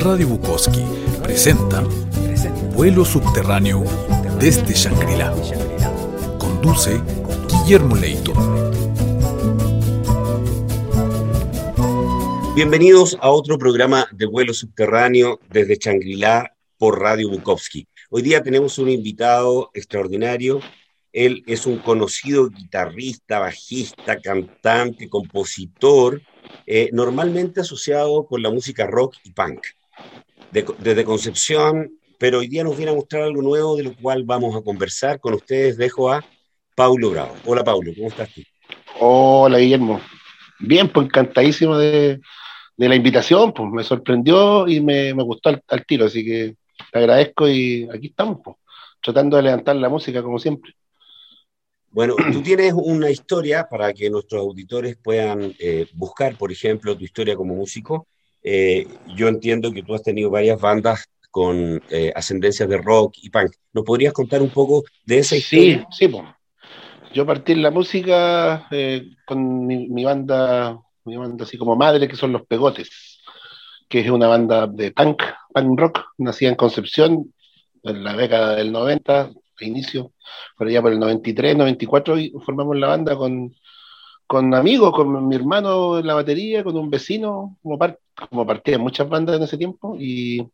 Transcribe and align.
Radio 0.00 0.28
Bukowski 0.28 0.80
presenta 1.24 1.82
Vuelo 2.72 3.04
Subterráneo 3.04 3.82
desde 4.38 4.72
Shangri-La. 4.72 5.34
Conduce 6.38 7.00
Guillermo 7.48 7.96
Leito. 7.96 8.32
Bienvenidos 12.54 13.18
a 13.20 13.30
otro 13.30 13.58
programa 13.58 14.06
de 14.12 14.26
Vuelo 14.26 14.54
Subterráneo 14.54 15.40
desde 15.50 15.76
Shangri-La 15.76 16.54
por 16.76 17.00
Radio 17.00 17.28
Bukowski. 17.30 17.88
Hoy 18.10 18.22
día 18.22 18.40
tenemos 18.40 18.78
un 18.78 18.90
invitado 18.90 19.72
extraordinario. 19.74 20.60
Él 21.12 21.42
es 21.48 21.66
un 21.66 21.78
conocido 21.78 22.48
guitarrista, 22.50 23.40
bajista, 23.40 24.20
cantante, 24.20 25.08
compositor, 25.08 26.22
eh, 26.66 26.88
normalmente 26.92 27.62
asociado 27.62 28.26
con 28.26 28.42
la 28.42 28.50
música 28.50 28.86
rock 28.86 29.16
y 29.24 29.32
punk. 29.32 29.66
Desde 30.50 31.04
Concepción, 31.04 31.90
pero 32.18 32.38
hoy 32.38 32.48
día 32.48 32.64
nos 32.64 32.76
viene 32.76 32.92
a 32.92 32.94
mostrar 32.94 33.22
algo 33.22 33.42
nuevo 33.42 33.76
de 33.76 33.84
lo 33.84 33.94
cual 33.94 34.24
vamos 34.24 34.56
a 34.56 34.62
conversar 34.62 35.20
con 35.20 35.34
ustedes. 35.34 35.76
Dejo 35.76 36.10
a 36.10 36.24
Paulo 36.74 37.10
Bravo. 37.10 37.36
Hola 37.44 37.62
Paulo, 37.62 37.92
¿cómo 37.94 38.08
estás 38.08 38.32
tú? 38.32 38.42
Hola 39.00 39.58
Guillermo. 39.58 40.00
Bien, 40.58 40.88
pues 40.88 41.06
encantadísimo 41.06 41.76
de, 41.76 42.20
la 42.76 42.94
invitación, 42.94 43.52
pues 43.52 43.70
me 43.70 43.84
sorprendió 43.84 44.66
y 44.66 44.80
me, 44.80 45.12
gustó 45.12 45.50
al, 45.50 45.86
tiro, 45.86 46.06
así 46.06 46.24
que 46.24 46.56
te 46.92 46.98
agradezco 46.98 47.48
y 47.48 47.88
aquí 47.92 48.08
estamos, 48.08 48.38
pues, 48.42 48.56
tratando 49.02 49.36
de 49.36 49.44
levantar 49.44 49.76
la 49.76 49.88
música 49.88 50.22
como 50.22 50.38
siempre. 50.38 50.72
Bueno, 51.90 52.16
tú 52.32 52.42
tienes 52.42 52.72
una 52.72 53.10
historia 53.10 53.68
para 53.68 53.92
que 53.92 54.10
nuestros 54.10 54.40
auditores 54.40 54.96
puedan 54.96 55.54
eh, 55.58 55.86
buscar, 55.92 56.36
por 56.36 56.50
ejemplo, 56.50 56.96
tu 56.96 57.04
historia 57.04 57.36
como 57.36 57.54
músico. 57.54 58.06
Eh, 58.42 58.86
yo 59.16 59.28
entiendo 59.28 59.72
que 59.72 59.82
tú 59.82 59.94
has 59.94 60.02
tenido 60.02 60.30
varias 60.30 60.60
bandas 60.60 61.08
con 61.30 61.82
eh, 61.90 62.12
ascendencias 62.14 62.68
de 62.68 62.78
rock 62.78 63.14
y 63.22 63.30
punk. 63.30 63.52
¿Nos 63.72 63.84
podrías 63.84 64.12
contar 64.12 64.42
un 64.42 64.50
poco 64.50 64.84
de 65.04 65.18
esa 65.18 65.36
historia? 65.36 65.86
Sí, 65.90 66.06
sí, 66.06 66.08
pues. 66.08 66.24
Yo 67.14 67.24
partí 67.24 67.52
en 67.52 67.62
la 67.62 67.70
música 67.70 68.68
con 69.24 69.66
mi, 69.66 70.04
banda, 70.04 70.78
mi 71.04 71.16
banda 71.16 71.44
así 71.44 71.56
como 71.56 71.74
madre, 71.74 72.06
que 72.06 72.16
son 72.16 72.32
Los 72.32 72.46
Pegotes, 72.46 73.22
que 73.88 74.00
es 74.00 74.10
una 74.10 74.28
banda 74.28 74.66
de 74.66 74.92
punk, 74.92 75.22
punk 75.54 75.80
rock, 75.80 76.00
nacida 76.18 76.50
en 76.50 76.54
Concepción 76.54 77.32
en 77.82 78.04
la 78.04 78.14
década 78.14 78.56
del 78.56 78.70
90, 78.72 79.30
inicio, 79.60 80.12
pero 80.56 80.70
ya 80.70 80.82
por 80.82 80.92
el 80.92 80.98
93, 80.98 81.56
94 81.56 82.16
formamos 82.44 82.76
la 82.76 82.88
banda 82.88 83.16
con, 83.16 83.54
con 84.28 84.54
amigos, 84.54 84.92
con 84.92 85.26
mi 85.26 85.34
hermano 85.36 85.98
en 85.98 86.06
la 86.06 86.14
batería, 86.14 86.62
con 86.62 86.76
un 86.76 86.90
vecino, 86.90 87.56
como, 87.62 87.78
par, 87.78 87.98
como 88.30 88.46
partía 88.46 88.78
muchas 88.78 89.08
bandas 89.08 89.36
en 89.36 89.42
ese 89.42 89.58
tiempo, 89.58 89.96
y, 89.98 90.46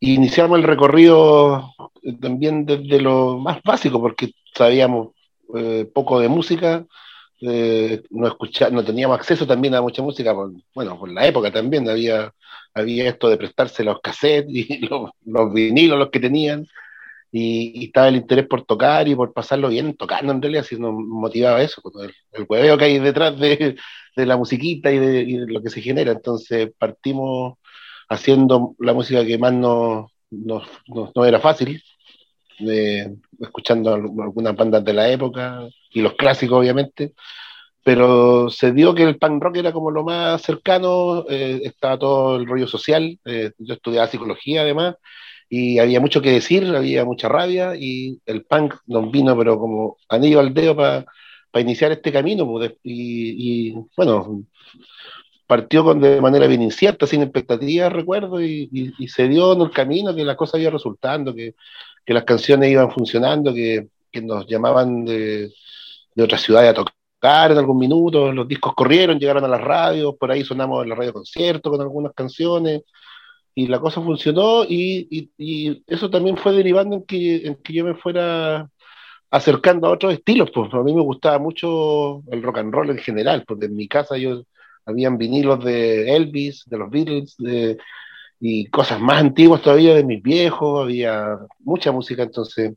iniciamos 0.00 0.58
el 0.58 0.64
recorrido 0.64 1.72
también 2.20 2.66
desde 2.66 3.00
lo 3.00 3.38
más 3.38 3.62
básico, 3.62 4.00
porque 4.00 4.32
sabíamos 4.54 5.08
eh, 5.56 5.90
poco 5.92 6.20
de 6.20 6.28
música, 6.28 6.86
eh, 7.40 8.02
no, 8.10 8.28
escuchar, 8.28 8.72
no 8.72 8.84
teníamos 8.84 9.18
acceso 9.18 9.46
también 9.46 9.74
a 9.74 9.82
mucha 9.82 10.02
música, 10.02 10.32
bueno, 10.74 10.98
por 10.98 11.10
la 11.10 11.26
época 11.26 11.50
también 11.50 11.88
había, 11.88 12.32
había 12.74 13.08
esto 13.08 13.28
de 13.28 13.38
prestarse 13.38 13.82
los 13.82 14.00
cassettes 14.00 14.54
y 14.54 14.78
los, 14.88 15.10
los 15.24 15.52
vinilos, 15.52 15.98
los 15.98 16.10
que 16.10 16.20
tenían, 16.20 16.66
y, 17.36 17.86
estaba 17.86 18.08
el 18.08 18.16
interés 18.16 18.46
por 18.46 18.64
tocar 18.64 19.08
y 19.08 19.14
por 19.16 19.32
pasarlo 19.32 19.68
bien 19.68 19.96
tocando 19.96 20.32
en 20.32 20.40
realidad, 20.40 20.62
si 20.64 20.78
nos 20.78 20.94
motivaba 20.94 21.62
eso, 21.62 21.82
pues, 21.82 21.94
el, 22.06 22.14
el 22.32 22.46
hueveo 22.48 22.78
que 22.78 22.84
hay 22.84 22.98
detrás 23.00 23.38
de, 23.38 23.76
de 24.16 24.26
la 24.26 24.36
musiquita 24.36 24.92
y 24.92 24.98
de, 24.98 25.44
lo 25.48 25.62
que 25.62 25.70
se 25.70 25.82
genera. 25.82 26.12
Entonces 26.12 26.70
partimos 26.78 27.58
haciendo 28.08 28.76
la 28.78 28.94
música 28.94 29.24
que 29.24 29.38
más 29.38 29.52
nos, 29.52 30.10
nos, 30.30 30.68
no 30.86 31.24
era 31.24 31.40
fácil, 31.40 31.82
escuchando 33.40 33.94
algunas 33.94 34.54
bandas 34.54 34.84
de 34.84 34.92
la 34.92 35.08
época 35.10 35.68
y 35.90 36.02
los 36.02 36.14
clásicos 36.14 36.60
obviamente, 36.60 37.14
pero 37.82 38.48
se 38.48 38.72
dio 38.72 38.94
que 38.94 39.02
el 39.02 39.18
punk 39.18 39.42
rock 39.42 39.56
era 39.56 39.72
como 39.72 39.90
lo 39.90 40.04
más 40.04 40.40
cercano, 40.42 41.24
eh, 41.28 41.62
estaba 41.64 41.98
todo 41.98 42.36
el 42.36 42.46
rollo 42.46 42.68
social, 42.68 43.18
eh, 43.24 43.50
yo 43.58 43.74
estudiaba 43.74 44.06
psicología 44.06 44.62
además, 44.62 44.96
y 45.48 45.78
había 45.78 46.00
mucho 46.00 46.20
que 46.22 46.30
decir, 46.30 46.64
había 46.74 47.04
mucha 47.04 47.28
rabia 47.28 47.74
y 47.76 48.20
el 48.26 48.44
punk 48.44 48.74
nos 48.86 49.10
vino 49.10 49.36
pero 49.36 49.58
como 49.58 49.96
anillo 50.08 50.40
al 50.40 50.54
dedo 50.54 50.76
para 50.76 51.04
iniciar 51.56 51.92
este 51.92 52.12
camino 52.12 52.46
pues, 52.46 52.74
y, 52.82 53.74
bueno, 53.96 54.44
partió 55.46 55.84
con, 55.84 56.00
de 56.00 56.20
manera 56.20 56.46
bien 56.46 56.62
incierta, 56.62 57.06
sin 57.06 57.22
expectativas, 57.22 57.92
recuerdo, 57.92 58.42
y, 58.42 58.92
se 59.08 59.28
dio 59.28 59.52
en 59.52 59.62
el 59.62 59.70
camino 59.70 60.14
que 60.14 60.24
la 60.24 60.36
cosa 60.36 60.58
iba 60.58 60.70
resultando, 60.70 61.34
que, 61.34 61.54
que 62.04 62.14
las 62.14 62.24
canciones 62.24 62.70
iban 62.70 62.90
funcionando, 62.90 63.54
que, 63.54 63.88
que 64.10 64.22
nos 64.22 64.46
llamaban 64.46 65.04
de, 65.04 65.52
de 66.14 66.22
otras 66.22 66.42
ciudades 66.42 66.70
a 66.70 66.74
tocar 66.74 66.94
en 67.52 67.58
algún 67.58 67.78
minuto, 67.78 68.32
los 68.32 68.46
discos 68.46 68.74
corrieron, 68.74 69.18
llegaron 69.18 69.44
a 69.44 69.48
las 69.48 69.60
radios, 69.60 70.14
por 70.18 70.30
ahí 70.30 70.44
sonamos 70.44 70.82
en 70.82 70.90
la 70.90 70.94
radio 70.94 71.12
concierto 71.12 71.70
con 71.70 71.80
algunas 71.80 72.12
canciones, 72.12 72.82
y 73.54 73.66
la 73.68 73.80
cosa 73.80 74.00
funcionó 74.02 74.64
y, 74.64 75.30
eso 75.86 76.10
también 76.10 76.36
fue 76.36 76.52
derivando 76.52 76.96
en 76.96 77.04
que, 77.04 77.46
en 77.46 77.54
que 77.56 77.72
yo 77.72 77.84
me 77.84 77.94
fuera 77.94 78.68
acercando 79.30 79.86
a 79.88 79.90
otros 79.92 80.12
estilos, 80.14 80.50
pues 80.52 80.72
a 80.72 80.82
mí 80.82 80.94
me 80.94 81.02
gustaba 81.02 81.38
mucho 81.38 82.22
el 82.30 82.42
rock 82.42 82.58
and 82.58 82.72
roll 82.72 82.90
en 82.90 82.98
general, 82.98 83.44
porque 83.46 83.66
en 83.66 83.76
mi 83.76 83.88
casa 83.88 84.16
yo 84.16 84.44
habían 84.86 85.18
vinilos 85.18 85.64
de 85.64 86.14
Elvis, 86.14 86.64
de 86.66 86.78
los 86.78 86.90
Beatles, 86.90 87.36
y 88.40 88.66
cosas 88.66 89.00
más 89.00 89.20
antiguas 89.20 89.62
todavía 89.62 89.94
de 89.94 90.04
mis 90.04 90.22
viejos, 90.22 90.82
había 90.82 91.38
mucha 91.60 91.92
música, 91.92 92.22
entonces 92.22 92.74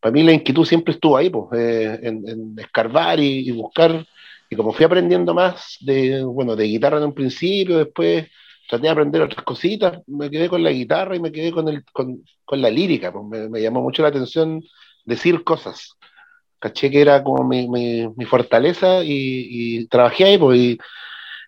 para 0.00 0.12
mí 0.12 0.22
la 0.22 0.32
inquietud 0.32 0.64
siempre 0.64 0.94
estuvo 0.94 1.16
ahí, 1.16 1.30
pues, 1.30 1.48
eh, 1.60 1.98
en, 2.02 2.54
escarbar 2.58 3.18
y, 3.18 3.48
y, 3.48 3.50
buscar, 3.52 4.06
y 4.50 4.56
como 4.56 4.72
fui 4.72 4.84
aprendiendo 4.84 5.34
más 5.34 5.78
de, 5.80 6.22
bueno, 6.22 6.54
de 6.54 6.64
guitarra 6.64 6.98
en 6.98 7.04
un 7.04 7.14
principio, 7.14 7.78
después 7.78 8.28
traté 8.68 8.82
de 8.82 8.90
aprender 8.90 9.22
otras 9.22 9.44
cositas, 9.44 10.00
me 10.06 10.30
quedé 10.30 10.48
con 10.48 10.62
la 10.62 10.70
guitarra 10.70 11.16
y 11.16 11.20
me 11.20 11.32
quedé 11.32 11.50
con, 11.50 11.68
el, 11.68 11.84
con, 11.86 12.22
con 12.44 12.60
la 12.60 12.70
lírica, 12.70 13.12
pues 13.12 13.48
me, 13.50 13.60
llamó 13.60 13.80
mucho 13.80 14.02
la 14.02 14.08
atención 14.08 14.62
decir 15.04 15.42
cosas. 15.42 15.96
Caché 16.60 16.90
que 16.90 17.00
era 17.00 17.24
como 17.24 17.44
mi, 17.44 17.66
mi, 17.68 18.24
fortaleza 18.26 19.02
y, 19.04 19.86
trabajé 19.86 20.24
ahí, 20.24 20.38
pues, 20.38 20.58
y, 20.58 20.78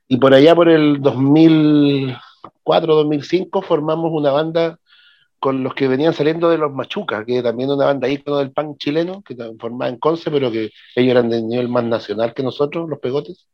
y, 0.09 0.17
por 0.17 0.33
allá 0.35 0.55
por 0.55 0.69
el 0.69 1.01
2004, 1.03 2.95
2005 2.95 3.63
formamos 3.63 4.11
una 4.13 4.31
banda 4.31 4.80
con 5.41 5.65
los 5.65 5.75
que 5.75 5.89
venían 5.89 6.13
saliendo 6.13 6.51
de 6.51 6.59
los 6.59 6.71
Machuca, 6.73 7.25
que 7.25 7.43
también 7.43 7.71
una 7.71 7.87
banda 7.87 8.09
ícono 8.09 8.37
del 8.39 8.53
punk 8.53 8.77
chileno, 8.79 9.23
que 9.23 9.35
formaba 9.59 9.89
en 9.89 9.99
Conce, 9.99 10.31
pero 10.31 10.53
que 10.53 10.71
ellos 10.95 11.11
eran 11.11 11.31
de 11.31 11.43
nivel 11.43 11.69
más 11.69 11.83
nacional 11.85 12.35
que 12.35 12.43
nosotros, 12.43 12.89
los 12.89 12.99
Pegotes, 12.99 13.49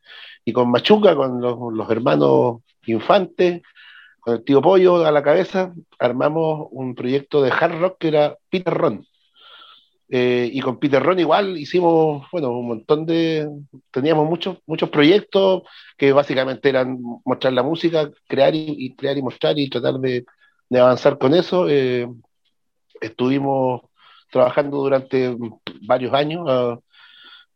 y 0.44 0.52
con 0.52 0.70
Machuca, 0.70 1.14
con 1.14 1.41
los, 1.41 1.91
hermanos 1.91 2.58
Infante, 2.86 3.62
con 4.20 4.34
el 4.34 4.44
tío 4.44 4.60
Pollo 4.60 5.06
a 5.06 5.12
la 5.12 5.22
cabeza, 5.22 5.72
armamos 5.98 6.69
un 6.72 6.94
proyecto 6.97 7.41
de 7.41 7.50
hard 7.52 7.80
rock 7.80 7.98
que 7.98 8.08
era 8.08 8.36
Peter 8.50 8.74
Ron. 8.74 9.06
Eh, 10.08 10.50
y 10.53 10.60
con 10.60 10.78
Peter 10.78 11.03
Ron 11.03 11.18
igual 11.18 11.56
hicimos, 11.56 12.26
bueno, 12.32 12.50
un 12.50 12.68
montón 12.68 13.06
de, 13.06 13.48
teníamos 13.91 14.28
muchos, 14.28 14.58
muchos 14.66 14.88
proyectos 14.91 15.62
que 15.97 16.12
básicamente 16.12 16.68
eran 16.68 16.98
mostrar 17.24 17.53
la 17.53 17.62
música, 17.64 18.10
crear 18.28 18.54
y, 18.54 18.94
crear 18.94 19.16
y 19.18 19.22
mostrar 19.22 19.58
y 19.58 19.68
tratar 19.68 19.94
de, 19.94 20.24
avanzar 20.71 21.19
con 21.19 21.34
eso. 21.34 21.69
Eh, 21.69 22.09
estuvimos 23.00 23.82
trabajando 24.31 24.78
durante 24.78 25.37
varios 25.82 26.12
años. 26.15 26.44
Ah, 26.49 26.78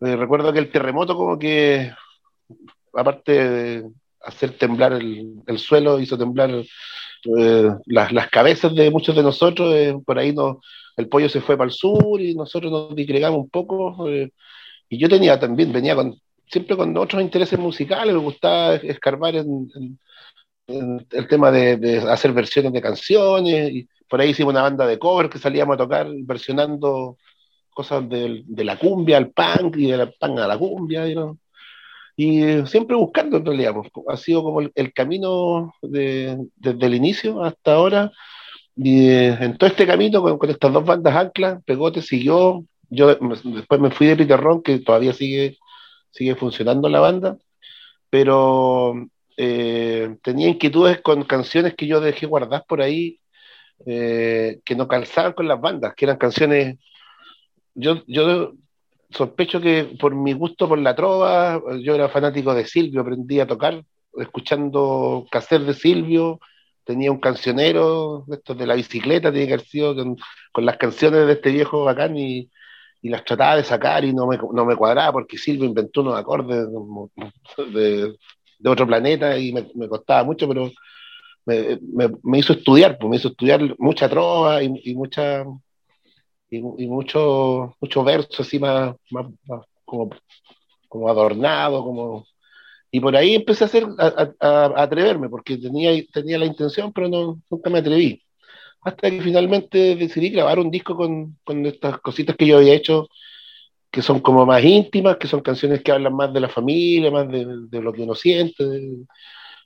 eh, 0.00 0.16
recuerdo 0.16 0.52
que 0.52 0.58
el 0.58 0.70
terremoto 0.70 1.16
como 1.16 1.38
que, 1.38 1.92
aparte 2.94 3.32
de, 3.32 3.90
hacer 4.22 4.56
temblar 4.56 4.92
el, 4.92 5.58
suelo, 5.58 6.00
hizo 6.00 6.16
temblar 6.18 6.50
eh, 6.50 7.68
las, 7.86 8.30
cabezas 8.30 8.74
de 8.74 8.90
muchos 8.90 9.14
de 9.16 9.22
nosotros. 9.22 9.74
Eh, 9.74 9.96
por 10.04 10.18
ahí 10.18 10.32
no, 10.32 10.60
el 10.96 11.08
pollo 11.08 11.28
se 11.28 11.40
fue 11.40 11.56
para 11.56 11.68
el 11.68 11.74
sur 11.74 12.20
y 12.20 12.34
nosotros 12.34 12.72
nos 12.72 12.94
disgregamos 12.94 13.40
un 13.40 13.50
poco. 13.50 14.08
Y 14.88 14.98
yo 14.98 15.08
tenía 15.08 15.38
también, 15.38 15.72
venía 15.72 15.94
con, 15.94 16.18
siempre 16.46 16.76
con 16.76 16.96
otros 16.96 17.22
intereses 17.22 17.58
musicales, 17.58 18.14
me 18.14 18.20
gustaba 18.20 18.74
escarbar 18.76 19.36
en, 19.36 19.98
el 21.10 21.28
tema 21.28 21.50
de, 21.50 22.02
hacer 22.08 22.32
versiones 22.32 22.72
de 22.72 22.82
canciones. 22.82 23.72
Y 23.72 23.88
por 24.08 24.20
ahí 24.20 24.30
hicimos 24.30 24.52
una 24.52 24.62
banda 24.62 24.86
de 24.86 24.98
covers 24.98 25.30
que 25.30 25.38
salíamos 25.38 25.74
a 25.74 25.78
tocar 25.78 26.08
versionando 26.22 27.16
cosas 27.70 28.08
de, 28.08 28.44
la 28.64 28.78
cumbia 28.78 29.16
al 29.16 29.30
punk 29.30 29.76
y 29.76 29.90
de 29.90 29.96
la 29.96 30.10
punk 30.10 30.38
a 30.38 30.46
la 30.46 30.58
cumbia. 30.58 31.08
Y, 31.08 31.14
¿no? 31.14 31.38
y 32.16 32.66
siempre 32.66 32.96
buscando 32.96 33.38
en 33.38 33.46
realidad, 33.46 33.72
pues, 33.74 34.06
ha 34.08 34.16
sido 34.16 34.42
como 34.42 34.60
el, 34.60 34.92
camino 34.92 35.72
desde 35.80 36.86
el 36.86 36.94
inicio 36.94 37.42
hasta 37.42 37.74
ahora, 37.74 38.12
y 38.76 39.08
eh, 39.08 39.38
en 39.40 39.56
todo 39.56 39.68
este 39.70 39.86
camino 39.86 40.22
con, 40.38 40.50
estas 40.50 40.72
dos 40.72 40.84
bandas 40.84 41.16
anclas, 41.16 41.62
Pegote 41.64 42.02
siguió, 42.02 42.64
yo 42.90 43.08
después 43.14 43.80
me 43.80 43.90
fui 43.90 44.06
de 44.06 44.16
Peter 44.16 44.38
Ron, 44.38 44.62
que 44.62 44.80
todavía 44.80 45.14
sigue, 45.14 45.56
sigue 46.10 46.34
funcionando 46.34 46.90
la 46.90 47.00
banda, 47.00 47.38
pero 48.10 48.94
eh, 49.42 50.18
tenía 50.22 50.48
inquietudes 50.48 51.00
con 51.00 51.24
canciones 51.24 51.74
que 51.74 51.86
yo 51.86 51.98
dejé 51.98 52.26
guardadas 52.26 52.62
por 52.66 52.82
ahí, 52.82 53.20
eh, 53.86 54.60
que 54.66 54.76
no 54.76 54.86
calzaban 54.86 55.32
con 55.32 55.48
las 55.48 55.58
bandas, 55.58 55.94
que 55.94 56.04
eran 56.04 56.18
canciones. 56.18 56.78
Yo, 57.74 58.02
yo 58.06 58.52
sospecho 59.08 59.58
que 59.62 59.96
por 59.98 60.14
mi 60.14 60.34
gusto 60.34 60.68
por 60.68 60.78
la 60.78 60.94
trova, 60.94 61.58
yo 61.80 61.94
era 61.94 62.10
fanático 62.10 62.52
de 62.54 62.66
Silvio, 62.66 63.00
aprendí 63.00 63.40
a 63.40 63.46
tocar 63.46 63.82
escuchando 64.18 65.26
cassette 65.30 65.62
de 65.62 65.72
Silvio, 65.74 66.38
tenía 66.84 67.10
un 67.10 67.20
cancionero 67.20 68.26
estos 68.30 68.58
de 68.58 68.66
la 68.66 68.74
bicicleta, 68.74 69.32
tiene 69.32 69.46
que 69.46 69.54
haber 69.54 69.66
sido 69.66 69.94
con, 70.52 70.66
las 70.66 70.76
canciones 70.76 71.26
de 71.26 71.32
este 71.32 71.50
viejo 71.50 71.84
bacán 71.84 72.14
y, 72.18 72.50
y, 73.00 73.08
las 73.08 73.24
trataba 73.24 73.56
de 73.56 73.64
sacar 73.64 74.04
y 74.04 74.12
no 74.12 74.26
me, 74.26 74.36
no 74.52 74.66
me 74.66 74.76
cuadraba 74.76 75.12
porque 75.12 75.38
Silvio 75.38 75.64
inventó 75.64 76.02
unos 76.02 76.18
acordes 76.18 76.66
de, 77.72 78.14
de 78.60 78.70
otro 78.70 78.86
planeta 78.86 79.38
y 79.38 79.52
me, 79.52 79.66
me, 79.74 79.88
costaba 79.88 80.22
mucho, 80.24 80.46
pero 80.46 80.70
me, 81.46 81.78
me, 82.22 82.38
hizo 82.38 82.52
estudiar, 82.52 82.98
pues 82.98 83.10
me 83.10 83.16
hizo 83.16 83.28
estudiar 83.28 83.74
mucha 83.78 84.08
trova 84.08 84.62
y, 84.62 84.70
y 84.84 84.94
mucha 84.94 85.44
y, 86.50 86.58
y 86.58 86.86
mucho, 86.86 87.76
mucho 87.80 88.04
verso 88.04 88.42
así 88.42 88.58
más, 88.58 88.94
más, 89.10 89.26
como, 89.84 90.10
como 90.88 91.08
adornado, 91.08 91.82
como 91.82 92.26
y 92.92 93.00
por 93.00 93.16
ahí 93.16 93.36
empecé 93.36 93.64
a 93.64 93.66
hacer 93.68 93.86
a, 93.98 94.30
a, 94.40 94.82
atreverme 94.82 95.28
porque 95.28 95.56
tenía, 95.56 95.92
tenía 96.12 96.38
la 96.38 96.46
intención 96.46 96.92
pero 96.92 97.08
no, 97.08 97.40
nunca 97.50 97.70
me 97.70 97.78
atreví. 97.78 98.22
Hasta 98.82 99.10
que 99.10 99.20
finalmente 99.20 99.94
decidí 99.94 100.30
grabar 100.30 100.58
un 100.58 100.70
disco 100.70 100.96
con, 100.96 101.38
con 101.44 101.66
estas 101.66 102.00
cositas 102.00 102.34
que 102.36 102.46
yo 102.46 102.56
había 102.58 102.74
hecho 102.74 103.08
que 103.90 104.02
son 104.02 104.20
como 104.20 104.46
más 104.46 104.62
íntimas, 104.64 105.16
que 105.16 105.26
son 105.28 105.40
canciones 105.40 105.82
que 105.82 105.92
hablan 105.92 106.14
más 106.14 106.32
de 106.32 106.40
la 106.40 106.48
familia, 106.48 107.10
más 107.10 107.28
de, 107.28 107.46
de 107.68 107.82
lo 107.82 107.92
que 107.92 108.02
uno 108.02 108.14
siente, 108.14 108.64
de, 108.64 109.06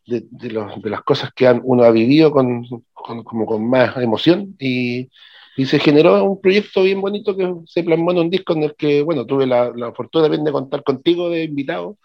de, 0.07 0.51
los, 0.51 0.81
de, 0.83 0.91
las 0.91 1.03
cosas 1.03 1.31
que 1.35 1.47
han, 1.47 1.61
uno 1.65 1.85
ha 1.85 1.91
vivido 1.91 2.31
con, 2.31 2.67
con, 2.93 3.23
como 3.25 3.47
con 3.47 3.69
más 3.69 3.97
emoción. 3.99 4.57
Y, 4.59 5.11
y, 5.57 5.67
se 5.67 5.79
generó 5.79 6.25
un 6.25 6.41
proyecto 6.41 6.83
bien 6.83 7.01
bonito 7.01 7.37
que 7.37 7.53
se 7.67 7.85
plasmó 7.85 8.13
en 8.13 8.19
un 8.19 8.31
disco 8.31 8.55
en 8.55 8.65
el 8.65 8.75
que, 8.77 9.03
bueno, 9.03 9.27
tuve 9.27 9.47
la, 9.47 9.73
la 9.75 9.93
fortuna 9.93 10.25
también 10.25 10.45
de 10.45 10.53
contar 10.53 10.83
contigo 10.83 11.29
de 11.31 11.45
invitado 11.45 11.99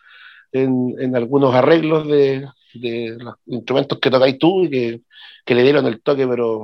en, 0.51 0.95
en 0.99 1.15
algunos 1.15 1.53
arreglos 1.55 2.07
de, 2.07 2.47
de, 2.73 3.17
los 3.19 3.35
instrumentos 3.45 3.99
que 3.99 4.11
tocáis 4.11 4.37
tú 4.39 4.65
y 4.65 4.69
que, 4.69 5.01
que 5.45 5.55
le 5.55 5.63
dieron 5.63 5.85
el 5.87 6.01
toque, 6.01 6.27
pero 6.27 6.63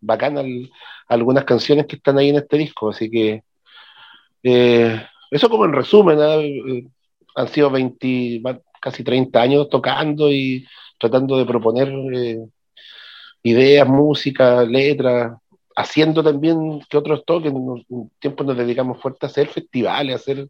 bacán 0.00 0.38
al, 0.38 0.70
algunas 1.08 1.44
canciones 1.44 1.86
que 1.86 1.96
están 1.96 2.18
ahí 2.18 2.30
en 2.30 2.36
este 2.36 2.58
disco. 2.58 2.90
Así 2.90 3.10
que 3.10 3.42
eh, 4.42 5.06
eso 5.30 5.48
como 5.48 5.64
en 5.64 5.72
resumen, 5.72 6.18
¿eh? 6.20 6.84
han 7.34 7.48
sido 7.48 7.70
20, 7.70 8.42
casi 8.80 9.04
30 9.04 9.40
años 9.40 9.68
tocando 9.68 10.30
y 10.30 10.66
tratando 10.98 11.38
de 11.38 11.46
proponer 11.46 11.88
eh, 12.14 12.38
ideas, 13.42 13.88
música, 13.88 14.64
letras, 14.64 15.38
haciendo 15.76 16.22
también 16.22 16.80
que 16.88 16.96
otros 16.98 17.24
toquen. 17.24 17.54
Un 17.56 18.10
tiempo 18.18 18.44
nos 18.44 18.56
dedicamos 18.56 19.00
fuerte 19.00 19.26
a 19.26 19.28
hacer 19.28 19.48
festivales, 19.48 20.16
hacer, 20.16 20.48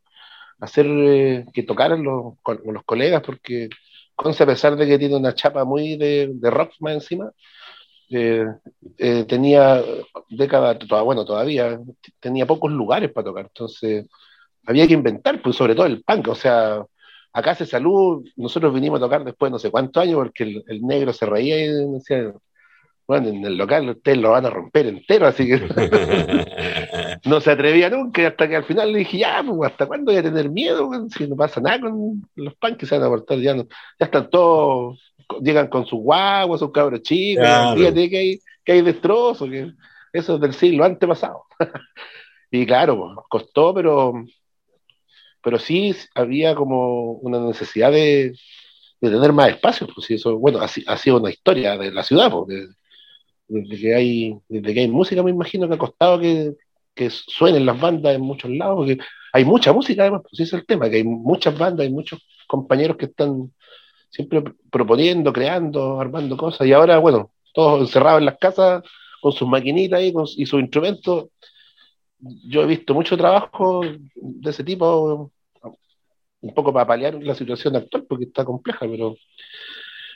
hacer 0.61 0.87
eh, 0.89 1.45
que 1.53 1.63
tocaran 1.63 2.03
los, 2.03 2.35
los 2.65 2.85
colegas, 2.85 3.23
porque 3.23 3.69
Conce, 4.19 4.43
a 4.43 4.47
pesar 4.47 4.75
de 4.77 4.85
que 4.87 4.99
tiene 4.99 5.15
una 5.15 5.33
chapa 5.33 5.65
muy 5.65 5.97
de, 5.97 6.31
de 6.33 6.51
rock 6.51 6.73
más 6.81 6.95
encima, 6.95 7.31
eh, 8.11 8.47
eh, 8.99 9.25
tenía 9.25 9.83
décadas, 10.31 10.79
bueno, 11.05 11.25
todavía 11.25 11.79
tenía 12.21 12.47
pocos 12.47 12.71
lugares 12.73 13.13
para 13.13 13.27
tocar, 13.27 13.47
entonces 13.47 14.07
había 14.67 14.87
que 14.87 14.95
inventar, 14.95 15.41
pues 15.43 15.57
sobre 15.57 15.75
todo 15.75 15.87
el 15.87 16.03
punk, 16.03 16.29
o 16.29 16.35
sea, 16.35 16.85
acá 17.33 17.55
se 17.55 17.67
salud, 17.67 18.25
nosotros 18.37 18.75
vinimos 18.75 18.99
a 18.99 19.05
tocar 19.05 19.25
después 19.25 19.51
de 19.51 19.53
no 19.53 19.59
sé 19.59 19.71
cuántos 19.71 20.03
años 20.03 20.17
porque 20.17 20.45
el, 20.45 20.65
el 20.69 20.83
negro 20.83 21.13
se 21.13 21.27
reía 21.27 21.59
y 21.59 21.93
decía, 21.93 22.33
bueno, 23.09 23.29
en 23.29 23.43
el 23.43 23.57
local 23.57 23.89
ustedes 23.89 24.19
lo 24.19 24.33
van 24.33 24.45
a 24.45 24.51
romper 24.51 24.87
entero, 24.87 25.27
así 25.27 25.47
que 25.47 25.57
no 27.25 27.41
se 27.41 27.51
atrevía 27.51 27.89
nunca, 27.89 28.29
hasta 28.29 28.47
que 28.47 28.57
al 28.57 28.65
final 28.65 28.93
le 28.93 28.99
dije, 28.99 29.19
ya, 29.19 29.43
pues, 29.43 29.71
¿hasta 29.73 29.87
cuándo 29.87 30.13
voy 30.13 30.19
a 30.19 30.23
tener 30.23 30.51
miedo? 30.51 30.91
Si 31.09 31.27
no 31.27 31.35
pasa 31.35 31.59
nada 31.59 31.81
con 31.81 32.29
los 32.37 32.55
punks 32.57 32.77
que 32.77 32.87
se 32.87 32.99
van 32.99 33.07
a 33.07 33.09
portar, 33.09 33.39
ya, 33.39 33.55
no, 33.55 33.65
ya 33.99 34.07
están 34.07 34.29
todos 34.29 35.01
llegan 35.43 35.69
con 35.69 35.87
sus 35.87 36.01
guaguas, 36.01 36.61
sus 36.61 36.73
cabros 36.73 37.03
chicos, 37.03 37.45
claro. 37.45 37.77
fíjate 37.77 38.11
que 38.11 38.19
hay, 38.19 38.41
que 38.65 38.73
hay 38.73 38.83
destrozos, 38.83 39.49
que 39.51 39.73
eso 40.13 40.35
es 40.35 40.41
del 40.41 40.55
siglo 40.55 40.85
antepasado. 40.85 41.45
y 42.51 42.67
claro, 42.67 43.25
costó, 43.29 43.75
pero, 43.75 44.25
pero 45.43 45.59
sí 45.59 45.95
había 46.15 46.55
como 46.55 47.13
una 47.13 47.41
necesidad 47.41 47.93
de, 47.93 48.35
de 49.01 49.11
tener 49.11 49.33
más 49.33 49.51
espacio, 49.51 49.87
pues 49.95 50.11
eso, 50.11 50.39
bueno, 50.39 50.61
ha, 50.61 50.65
ha, 50.65 50.97
sido 50.97 51.19
una 51.19 51.31
historia 51.31 51.77
de 51.77 51.93
la 51.93 52.03
ciudad, 52.03 52.31
porque 52.31 52.67
desde 53.47 53.79
que 53.79 53.95
hay, 53.95 54.39
desde 54.49 54.75
que 54.75 54.81
hay 54.81 54.89
música 54.89 55.23
me 55.23 55.31
imagino 55.31 55.69
que 55.69 55.75
ha 55.75 55.79
costado 55.79 56.21
que, 56.21 56.55
que 56.95 57.11
suenen 57.11 57.65
las 57.65 57.81
bandas 57.81 58.15
en 58.15 58.23
muchos 58.23 58.51
lados, 58.51 58.77
porque 58.77 58.99
hay 59.33 59.45
mucha 59.45 59.73
música 59.73 60.03
además, 60.03 60.23
pues 60.23 60.35
ese 60.35 60.57
es 60.57 60.61
el 60.61 60.67
tema, 60.67 60.91
que 60.91 60.97
hay 60.97 61.05
muchas 61.05 61.57
bandas, 61.57 61.85
hay 61.85 61.93
muchos 61.93 62.21
compañeros 62.47 62.97
que 62.97 63.07
están 63.07 63.53
siempre 64.11 64.43
proponiendo, 64.71 65.33
creando, 65.33 66.01
armando 66.01 66.37
cosas, 66.37 66.67
y 66.67 66.73
ahora, 66.73 66.99
bueno, 66.99 67.31
todos 67.55 67.81
encerrados 67.81 68.21
en 68.21 68.27
las 68.27 68.39
casas 68.39 68.83
con 69.21 69.33
sus 69.33 69.49
maquinitas 69.49 70.03
y, 70.03 70.13
con, 70.13 70.27
y 70.37 70.47
sus 70.47 70.61
instrumentos. 70.61 71.29
Yo 72.19 72.63
he 72.63 72.67
visto 72.67 72.95
mucho 72.95 73.17
trabajo 73.17 73.83
de 73.83 74.51
ese 74.51 74.65
tipo, 74.65 75.31
un 76.41 76.55
poco 76.55 76.73
para 76.73 76.87
paliar 76.87 77.15
la 77.23 77.35
situación 77.35 77.77
actual, 77.77 78.05
porque 78.09 78.25
está 78.25 78.45
compleja, 78.45 78.81
pero, 78.81 79.17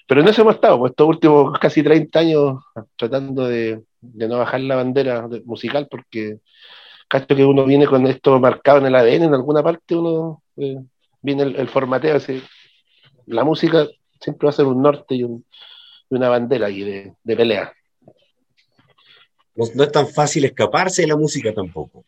pero 0.07 0.21
en 0.21 0.29
eso 0.29 0.43
hemos 0.43 0.55
estado, 0.55 0.79
pues 0.79 0.91
estos 0.91 1.09
últimos 1.09 1.59
casi 1.59 1.83
30 1.83 2.19
años 2.19 2.63
tratando 2.97 3.47
de, 3.47 3.83
de 4.01 4.29
no 4.29 4.39
bajar 4.39 4.61
la 4.61 4.77
bandera 4.77 5.29
musical, 5.45 5.89
porque 5.91 6.39
cacho 7.09 7.37
que 7.37 7.45
uno 7.45 7.65
viene 7.65 7.87
con 7.87 8.07
esto 8.07 8.39
marcado 8.41 8.79
en 8.79 8.87
el 8.87 8.95
ADN, 8.95 9.25
en 9.25 9.35
alguna 9.35 9.63
parte 9.63 9.95
uno 9.97 10.43
eh, 10.57 10.79
viene 11.21 11.45
el, 11.45 11.57
el 11.57 11.69
formateo 11.69 12.17
así, 12.17 12.43
la 13.27 13.45
música 13.45 13.87
siempre 14.21 14.47
va 14.47 14.51
a 14.51 14.55
ser 14.55 14.67
un 14.67 14.83
norte 14.83 15.15
y, 15.15 15.25
un, 15.25 15.45
y 16.11 16.15
una 16.15 16.29
bandera 16.29 16.67
ahí 16.67 16.83
de, 16.83 17.15
de 17.23 17.37
pelea. 17.37 17.73
No, 19.55 19.65
no, 19.75 19.85
es 19.85 19.93
tan 19.93 20.09
fácil 20.09 20.45
escaparse 20.45 21.03
de 21.03 21.09
la 21.09 21.17
música 21.17 21.53
tampoco. 21.53 22.05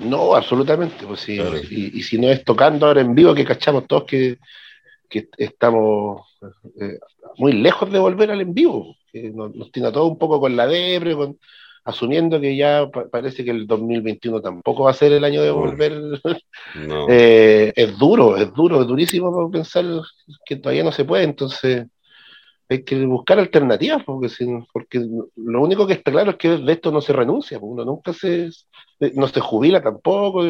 No, 0.00 0.34
absolutamente. 0.34 1.06
Pues 1.06 1.20
sí, 1.20 1.36
claro. 1.36 1.56
y, 1.56 1.98
y, 1.98 2.02
si 2.02 2.18
no 2.18 2.28
es 2.28 2.44
tocando 2.44 2.86
ahora 2.86 3.00
en 3.00 3.14
vivo, 3.14 3.34
que 3.34 3.44
cachamos 3.44 3.86
todos 3.86 4.04
que, 4.04 4.38
que 5.08 5.28
estamos 5.38 6.22
eh, 6.80 6.98
muy 7.36 7.52
lejos 7.52 7.90
de 7.90 7.98
volver 7.98 8.30
al 8.30 8.40
en 8.40 8.52
vivo. 8.52 8.96
Que 9.10 9.30
nos, 9.30 9.54
nos 9.54 9.72
tiene 9.72 9.90
todo 9.90 10.06
un 10.06 10.18
poco 10.18 10.38
con 10.40 10.56
la 10.56 10.66
debre, 10.66 11.14
con, 11.14 11.38
asumiendo 11.84 12.40
que 12.40 12.56
ya 12.56 12.88
parece 13.10 13.44
que 13.44 13.50
el 13.50 13.66
2021 13.66 14.40
tampoco 14.40 14.84
va 14.84 14.90
a 14.90 14.94
ser 14.94 15.12
el 15.12 15.24
año 15.24 15.42
de 15.42 15.50
volver, 15.50 16.00
no. 16.74 17.06
eh, 17.08 17.72
es 17.74 17.98
duro, 17.98 18.36
es 18.36 18.52
duro, 18.52 18.82
es 18.82 18.86
durísimo 18.86 19.50
pensar 19.50 19.84
que 20.44 20.56
todavía 20.56 20.84
no 20.84 20.92
se 20.92 21.04
puede, 21.04 21.24
entonces 21.24 21.86
hay 22.68 22.84
que 22.84 23.04
buscar 23.04 23.38
alternativas, 23.38 24.04
porque, 24.04 24.28
porque 24.72 25.04
lo 25.36 25.62
único 25.62 25.86
que 25.86 25.94
está 25.94 26.12
claro 26.12 26.32
es 26.32 26.36
que 26.36 26.50
de 26.50 26.72
esto 26.72 26.92
no 26.92 27.00
se 27.00 27.12
renuncia, 27.12 27.58
uno 27.60 27.84
nunca 27.84 28.12
se, 28.12 28.50
no 29.14 29.26
se 29.26 29.40
jubila 29.40 29.82
tampoco, 29.82 30.42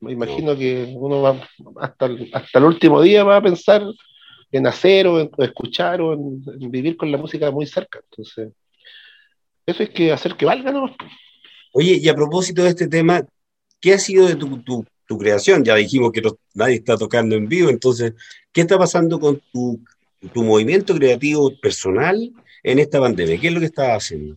me 0.00 0.12
imagino 0.12 0.52
no. 0.52 0.58
que 0.58 0.92
uno 0.96 1.22
va 1.22 1.36
hasta 1.80 2.06
el, 2.06 2.28
hasta 2.32 2.58
el 2.58 2.64
último 2.64 3.00
día 3.00 3.22
va 3.22 3.36
a 3.36 3.42
pensar 3.42 3.84
en 4.50 4.66
hacer 4.66 5.06
o 5.06 5.20
en 5.20 5.30
escuchar 5.38 6.00
o 6.00 6.12
en, 6.14 6.42
en 6.60 6.70
vivir 6.70 6.96
con 6.96 7.12
la 7.12 7.18
música 7.18 7.50
muy 7.52 7.66
cerca, 7.66 8.00
entonces 8.10 8.52
eso 9.66 9.82
es 9.82 9.90
que 9.90 10.12
hacer 10.12 10.36
que 10.36 10.46
valga, 10.46 10.72
¿no? 10.72 10.94
Oye, 11.72 11.98
y 12.00 12.08
a 12.08 12.14
propósito 12.14 12.62
de 12.62 12.70
este 12.70 12.88
tema, 12.88 13.22
¿qué 13.80 13.94
ha 13.94 13.98
sido 13.98 14.26
de 14.26 14.36
tu, 14.36 14.62
tu, 14.62 14.84
tu 15.06 15.18
creación? 15.18 15.64
Ya 15.64 15.74
dijimos 15.74 16.12
que 16.12 16.20
no, 16.20 16.36
nadie 16.54 16.76
está 16.76 16.96
tocando 16.96 17.34
en 17.34 17.48
vivo, 17.48 17.70
entonces, 17.70 18.14
¿qué 18.52 18.62
está 18.62 18.78
pasando 18.78 19.18
con 19.18 19.40
tu, 19.52 19.80
tu 20.32 20.42
movimiento 20.42 20.94
creativo 20.94 21.50
personal 21.60 22.32
en 22.62 22.78
esta 22.78 23.00
pandemia? 23.00 23.40
¿Qué 23.40 23.48
es 23.48 23.54
lo 23.54 23.60
que 23.60 23.66
estás 23.66 23.90
haciendo? 23.90 24.36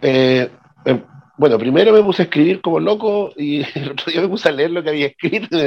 Eh, 0.00 0.48
eh, 0.84 1.02
bueno, 1.36 1.58
primero 1.58 1.92
me 1.92 2.02
puse 2.02 2.22
a 2.22 2.24
escribir 2.24 2.60
como 2.60 2.80
loco 2.80 3.32
y 3.36 3.62
el 3.74 3.90
otro 3.90 4.10
día 4.10 4.22
me 4.22 4.28
puse 4.28 4.48
a 4.48 4.52
leer 4.52 4.70
lo 4.70 4.82
que 4.82 4.90
había 4.90 5.06
escrito 5.06 5.58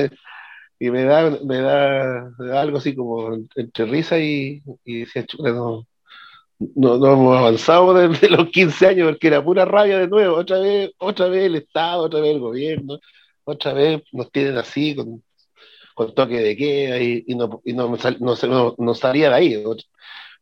y 0.80 0.90
me 0.90 1.04
da, 1.04 1.40
me 1.44 1.58
da, 1.58 2.32
me 2.38 2.48
da 2.48 2.62
algo 2.62 2.78
así 2.78 2.96
como 2.96 3.36
entre 3.56 3.86
risa 3.86 4.20
y, 4.20 4.62
y 4.86 5.00
decía, 5.02 5.26
chuta, 5.26 5.50
no, 5.50 5.88
no, 6.60 6.98
no 6.98 7.14
hemos 7.14 7.38
avanzado 7.38 7.94
desde 7.94 8.30
los 8.30 8.50
15 8.50 8.88
años 8.88 9.10
porque 9.10 9.28
era 9.28 9.44
pura 9.44 9.66
rabia 9.66 10.00
de 10.00 10.08
nuevo, 10.08 10.38
otra 10.38 10.60
vez, 10.60 10.92
otra 10.98 11.28
vez 11.28 11.46
el 11.46 11.56
Estado, 11.56 12.04
otra 12.04 12.20
vez 12.20 12.32
el 12.32 12.40
gobierno, 12.40 13.00
otra 13.44 13.74
vez 13.74 14.02
nos 14.12 14.32
tienen 14.32 14.58
así 14.58 14.96
con, 14.96 15.24
con 15.94 16.14
toque 16.16 16.40
de 16.40 16.58
queda 16.58 17.00
y, 17.00 17.24
y, 17.28 17.36
no, 17.36 17.62
y 17.64 17.74
no, 17.74 17.96
no, 18.20 18.76
no, 18.78 18.94
salía 18.96 19.30
de 19.30 19.36
ahí. 19.36 19.64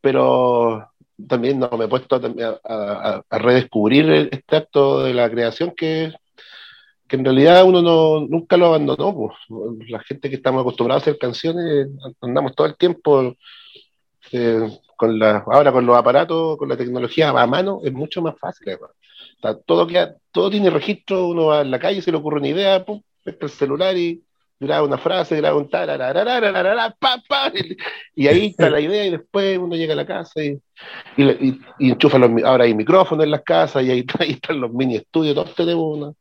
Pero 0.01 0.89
también 1.27 1.59
no, 1.59 1.69
me 1.77 1.85
he 1.85 1.87
puesto 1.87 2.15
a, 2.15 2.59
a, 2.63 3.23
a, 3.29 3.37
redescubrir 3.37 4.29
este 4.31 4.55
acto 4.55 5.03
de 5.03 5.13
la 5.13 5.29
creación 5.29 5.73
que, 5.75 6.13
que 7.07 7.15
en 7.15 7.25
realidad 7.25 7.63
uno 7.65 7.81
no, 7.81 8.21
nunca 8.21 8.57
lo 8.57 8.67
abandonó. 8.67 9.13
Pues. 9.15 9.89
La 9.89 9.99
gente 10.03 10.29
que 10.29 10.35
estamos 10.37 10.61
acostumbrados 10.61 11.03
a 11.03 11.03
hacer 11.03 11.19
canciones 11.19 11.87
andamos 12.21 12.55
todo 12.55 12.67
el 12.67 12.77
tiempo 12.77 13.35
Eh, 14.31 14.67
con 14.95 15.19
la, 15.19 15.43
ahora 15.47 15.71
con 15.71 15.85
los 15.85 15.97
aparatos, 15.97 16.57
con 16.57 16.69
la 16.69 16.77
tecnología 16.77 17.29
a 17.29 17.47
mano, 17.47 17.81
es 17.83 17.91
mucho 17.93 18.21
más 18.21 18.35
fácil. 18.39 18.77
todo, 19.65 19.87
todo 20.31 20.49
tiene 20.49 20.69
registro, 20.69 21.27
uno 21.27 21.47
va 21.47 21.61
en 21.61 21.71
la 21.71 21.79
calle, 21.79 22.01
se 22.01 22.11
le 22.11 22.17
ocurre 22.17 22.39
una 22.39 22.47
idea, 22.47 22.83
pum, 22.83 23.01
el 23.25 23.49
celular 23.49 23.97
y 23.97 24.23
graba 24.59 24.87
una 24.87 24.97
frase, 24.97 25.35
graba 25.37 25.57
un 25.57 25.69
pa, 25.69 27.21
pa, 27.27 27.51
y 28.15 28.27
ahí 28.27 28.47
está 28.47 28.69
la 28.69 28.79
idea 28.79 29.05
y 29.05 29.11
después 29.11 29.57
uno 29.57 29.75
llega 29.75 29.93
a 29.93 29.97
la 29.97 30.05
casa 30.05 30.43
y, 30.43 30.59
y, 31.17 31.59
enchufa 31.79 32.17
los, 32.17 32.43
ahora 32.43 32.63
hay 32.63 32.73
micrófonos 32.73 33.25
en 33.25 33.31
las 33.31 33.43
casas 33.43 33.83
y 33.83 33.91
ahí, 33.91 34.05
ahí 34.19 34.31
están 34.31 34.61
los 34.61 34.71
mini 34.71 34.95
estudios, 34.95 35.35
todos 35.35 35.55
tenemos 35.55 35.97
una, 35.97 36.13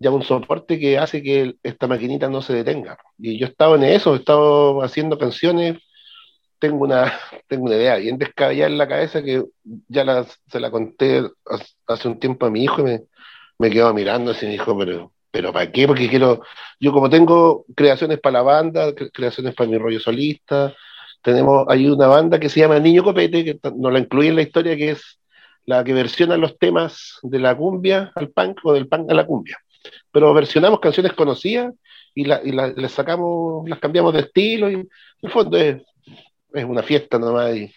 ya 0.00 0.10
un 0.10 0.22
soporte 0.22 0.78
que 0.78 0.98
hace 0.98 1.22
que 1.22 1.56
esta 1.62 1.86
maquinita 1.86 2.28
no 2.28 2.40
se 2.40 2.54
detenga. 2.54 2.96
Y 3.18 3.38
yo 3.38 3.46
he 3.46 3.50
estado 3.50 3.76
en 3.76 3.84
eso, 3.84 4.14
he 4.14 4.18
estado 4.18 4.82
haciendo 4.82 5.18
canciones, 5.18 5.78
tengo 6.60 6.84
una, 6.84 7.12
tengo 7.48 7.64
una 7.64 7.76
idea 7.76 7.96
bien 7.96 8.18
descabellada 8.18 8.70
en 8.70 8.78
la 8.78 8.88
cabeza 8.88 9.22
que 9.22 9.44
ya 9.88 10.24
se 10.48 10.60
la 10.60 10.70
conté 10.70 11.22
hace 11.86 12.08
un 12.08 12.20
tiempo 12.20 12.46
a 12.46 12.50
mi 12.50 12.64
hijo 12.64 12.80
y 12.82 12.84
me, 12.84 13.02
me 13.58 13.70
quedó 13.70 13.92
mirando 13.92 14.30
así 14.30 14.46
me 14.46 14.52
dijo, 14.52 14.78
pero 14.78 15.12
pero 15.30 15.52
¿para 15.52 15.70
qué? 15.70 15.86
Porque 15.86 16.08
quiero, 16.08 16.42
yo 16.80 16.92
como 16.92 17.08
tengo 17.08 17.64
creaciones 17.76 18.18
para 18.20 18.34
la 18.34 18.42
banda, 18.42 18.92
creaciones 19.12 19.54
para 19.54 19.70
mi 19.70 19.78
rollo 19.78 20.00
solista, 20.00 20.74
tenemos, 21.22 21.66
hay 21.68 21.86
una 21.86 22.06
banda 22.06 22.40
que 22.40 22.48
se 22.48 22.60
llama 22.60 22.78
Niño 22.78 23.04
Copete, 23.04 23.44
que 23.44 23.60
no 23.76 23.90
la 23.90 23.98
incluí 23.98 24.28
en 24.28 24.36
la 24.36 24.42
historia, 24.42 24.76
que 24.76 24.90
es 24.90 25.20
la 25.66 25.84
que 25.84 25.92
versiona 25.92 26.36
los 26.36 26.58
temas 26.58 27.18
de 27.22 27.38
la 27.38 27.56
cumbia 27.56 28.10
al 28.14 28.30
punk 28.30 28.60
o 28.64 28.72
del 28.72 28.88
punk 28.88 29.10
a 29.10 29.14
la 29.14 29.26
cumbia. 29.26 29.58
Pero 30.10 30.34
versionamos 30.34 30.80
canciones 30.80 31.12
conocidas 31.12 31.72
y, 32.14 32.24
la, 32.24 32.40
y 32.42 32.52
las 32.52 32.92
sacamos, 32.92 33.68
las 33.68 33.78
cambiamos 33.78 34.14
de 34.14 34.20
estilo 34.20 34.70
y 34.70 34.74
en 34.74 34.88
el 35.22 35.30
fondo 35.30 35.56
es, 35.56 35.82
es 36.54 36.64
una 36.64 36.82
fiesta 36.82 37.18
nomás. 37.18 37.56
Y, 37.56 37.72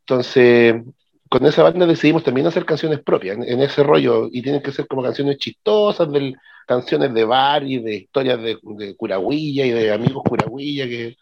entonces, 0.00 0.82
con 1.28 1.44
esa 1.46 1.62
banda 1.62 1.86
decidimos 1.86 2.22
también 2.24 2.46
hacer 2.46 2.64
canciones 2.64 3.00
propias 3.00 3.36
en, 3.38 3.60
ese 3.60 3.82
rollo 3.82 4.28
y 4.30 4.42
tienen 4.42 4.62
que 4.62 4.72
ser 4.72 4.86
como 4.86 5.02
canciones 5.02 5.38
chistosas, 5.38 6.10
del, 6.10 6.36
canciones 6.66 7.12
de 7.14 7.24
bar 7.24 7.64
y 7.64 7.78
de 7.80 7.96
historias 7.96 8.40
de, 8.40 8.58
de 8.62 8.96
Curahuilla 8.96 9.66
y 9.66 9.70
de 9.70 9.92
amigos 9.92 10.22
Curahuilla 10.24 10.86
que 10.86 11.16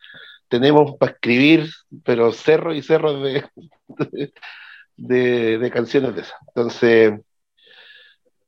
tenemos 0.48 0.96
para 0.96 1.12
escribir, 1.12 1.70
pero 2.04 2.32
cerros 2.32 2.76
y 2.76 2.82
cerros 2.82 3.22
de, 4.96 5.58
de, 5.58 5.70
canciones 5.70 6.14
de 6.14 6.20
esas. 6.22 6.36
Entonces, 6.48 7.20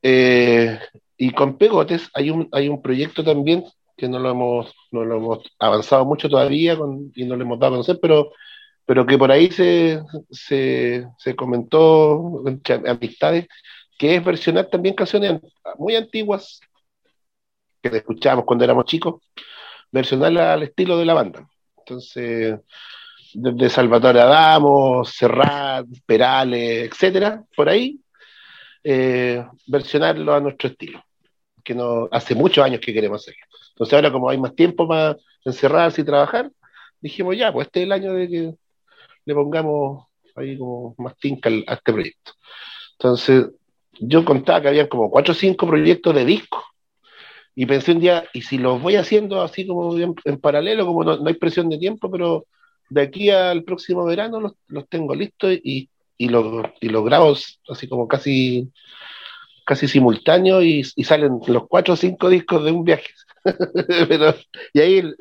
eh, 0.03 0.79
y 1.17 1.31
con 1.33 1.57
Pegotes 1.59 2.11
hay 2.15 2.31
un, 2.31 2.49
hay 2.53 2.69
un 2.69 2.83
proyecto 2.83 3.25
también 3.25 3.65
que 3.97 4.09
no 4.09 4.19
lo 4.19 4.31
hemos, 4.31 4.75
no 4.93 5.05
lo 5.05 5.17
hemos 5.17 5.39
avanzado 5.59 6.05
mucho 6.05 6.29
todavía 6.29 6.77
y 7.15 7.25
no 7.25 7.37
lo 7.37 7.43
hemos 7.43 7.59
dado 7.59 7.75
a 7.75 7.77
conocer, 7.77 7.99
pero 8.01 8.33
pero 8.87 9.05
que 9.05 9.19
por 9.19 9.33
ahí 9.33 9.51
se, 9.51 10.01
se, 10.31 11.07
se 11.19 11.35
comentó 11.37 12.43
entre 12.47 12.89
amistades, 12.89 13.49
que 13.99 14.15
es 14.15 14.25
versionar 14.25 14.67
también 14.67 14.95
canciones 14.95 15.41
muy 15.77 15.97
antiguas 15.97 16.61
que 17.83 17.97
escuchábamos 17.97 18.45
cuando 18.45 18.65
éramos 18.65 18.85
chicos, 18.85 19.23
versionarla 19.91 20.55
al 20.55 20.63
estilo 20.63 20.97
de 20.99 21.05
la 21.05 21.15
banda. 21.15 21.49
Entonces, 21.79 22.61
desde 23.35 23.69
Salvatore 23.69 24.21
Adamo, 24.21 25.05
Serrat, 25.05 25.87
Perales, 26.07 26.91
etcétera, 26.91 27.45
por 27.57 27.69
ahí, 27.69 28.01
eh, 28.85 29.45
versionarlo 29.67 30.33
a 30.33 30.41
nuestro 30.41 30.69
estilo, 30.69 31.05
que 31.67 31.75
no, 31.75 32.09
hace 32.13 32.35
muchos 32.35 32.65
años 32.65 32.81
que 32.81 32.95
queremos 32.95 33.23
hacerlo. 33.23 33.45
Entonces 33.71 33.93
ahora 33.93 34.13
como 34.13 34.31
hay 34.31 34.39
más 34.39 34.55
tiempo 34.55 34.87
para 34.87 35.17
encerrarse 35.45 36.01
y 36.01 36.05
trabajar, 36.05 36.51
dijimos 37.01 37.37
ya, 37.37 37.53
pues 37.53 37.67
este 37.67 37.81
es 37.81 37.87
el 37.87 37.93
año 37.93 38.15
de 38.15 38.29
que 38.29 38.55
le 39.25 39.35
pongamos 39.35 40.07
ahí 40.37 40.57
como 40.57 40.95
más 40.99 41.17
tinca 41.19 41.51
a 41.51 41.75
este 41.75 41.93
proyecto. 41.93 42.33
Entonces, 42.93 43.47
yo 43.99 44.25
contaba 44.25 44.61
que 44.61 44.69
había 44.69 44.89
como 44.89 45.11
cuatro 45.11 45.33
o 45.33 45.35
cinco 45.35 45.67
proyectos 45.67 46.15
de 46.15 46.25
disco. 46.25 46.63
Y 47.55 47.67
pensé 47.67 47.93
un 47.93 48.01
día, 48.01 48.25
¿y 48.33 48.43
si 48.43 48.59
los 48.59 48.81
voy 48.81 48.97
haciendo 48.97 49.43
así 49.43 49.67
como 49.67 49.97
en, 49.99 50.41
paralelo, 50.41 50.87
como 50.87 51.03
no, 51.05 51.27
hay 51.27 51.35
presión 51.35 51.69
de 51.69 51.79
tiempo, 51.79 52.11
pero 52.11 52.47
de 52.91 53.03
aquí 53.03 53.31
al 53.31 53.65
próximo 53.65 54.05
verano 54.05 54.41
los, 54.41 54.53
los 54.69 54.89
tengo 54.89 55.15
listos 55.15 55.53
y, 55.65 55.91
y, 56.19 56.29
los, 56.29 56.67
y 56.81 56.89
los 56.91 57.05
grabo 57.05 57.35
así 57.69 57.89
como 57.89 58.07
casi, 58.07 58.71
casi 59.67 59.89
simultáneos 59.89 60.65
y, 60.65 60.83
y 60.95 61.05
salen 61.05 61.41
los 61.47 61.67
cuatro 61.69 61.95
o 61.95 61.97
cinco 61.97 62.31
discos 62.31 62.65
de 62.65 62.71
un 62.73 62.85
viaje. 62.85 63.11
pero, 64.09 64.35
y 64.73 64.81
ahí 64.81 64.99
el, 64.99 65.17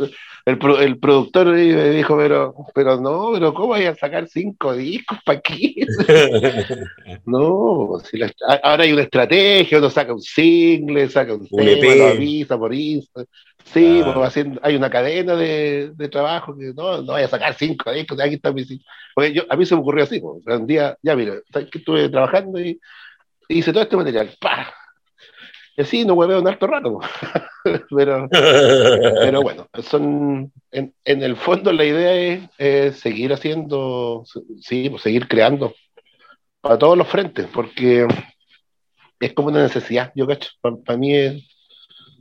el, 0.46 1.00
productor 1.00 1.48
me 1.48 1.90
dijo, 1.90 2.18
pero, 2.18 2.56
pero 2.74 3.00
no, 3.00 3.32
pero 3.34 3.54
¿cómo 3.54 3.68
voy 3.68 3.86
a 3.86 3.96
sacar 3.96 4.28
cinco 4.28 4.74
discos 4.74 5.20
para 5.26 5.40
aquí? 5.40 5.76
no, 7.26 8.00
si 8.04 8.20
ahora 8.64 8.84
hay 8.84 8.94
una 8.94 9.04
estrategia, 9.04 9.78
uno 9.78 9.90
saca 9.90 10.14
un 10.14 10.22
single, 10.22 11.10
saca 11.10 11.34
un, 11.34 11.48
tema, 11.48 11.96
lo 11.96 12.08
avisa 12.08 12.58
por 12.58 12.74
Instagram. 12.74 13.28
Sí, 13.66 14.02
pues, 14.04 14.28
haciendo, 14.28 14.60
hay 14.64 14.76
una 14.76 14.92
cadena 14.92 15.36
de, 15.36 15.92
de, 15.96 16.08
trabajo 16.08 16.56
que 16.56 16.72
no, 16.76 16.98
no 17.02 17.14
voy 17.14 17.24
a 17.24 17.28
sacar 17.28 17.56
cinco 17.56 17.92
discos, 17.92 18.20
aquí 18.20 18.36
está 18.36 18.54
mi 18.54 18.64
Porque 19.16 19.34
yo, 19.34 19.44
a 19.50 19.56
mí 19.56 19.66
se 19.66 19.74
me 19.74 19.82
ocurrió 19.82 20.04
así, 20.04 20.20
pues, 20.20 20.44
un 20.46 20.68
día, 20.68 20.96
ya 21.02 21.16
mira, 21.16 21.34
estuve 21.52 22.10
trabajando 22.10 22.60
y, 22.60 22.80
y 23.48 23.60
hice 23.60 23.72
todo 23.72 23.84
este 23.84 23.98
material, 23.98 24.32
¡pah! 24.40 24.74
Y 25.78 25.82
así 25.82 26.06
no 26.06 26.14
hueveo 26.14 26.40
un 26.40 26.48
alto 26.48 26.68
rato. 26.68 27.00
pero, 27.90 28.28
pero 28.30 29.42
bueno, 29.42 29.68
son, 29.84 30.52
en, 30.72 30.94
en, 31.04 31.24
el 31.24 31.36
fondo 31.36 31.74
la 31.74 31.84
idea 31.84 32.48
es, 32.58 33.00
seguir 33.00 33.34
haciendo, 33.34 34.24
sí, 34.62 34.90
pues 34.90 35.02
seguir 35.02 35.28
creando 35.28 35.74
para 36.62 36.78
todos 36.78 36.98
los 36.98 37.08
frentes, 37.08 37.48
porque 37.54 38.08
es 39.20 39.34
como 39.34 39.50
una 39.50 39.64
necesidad, 39.64 40.12
yo 40.16 40.26
cacho. 40.28 40.50
Para 40.62 40.98
mí 40.98 41.46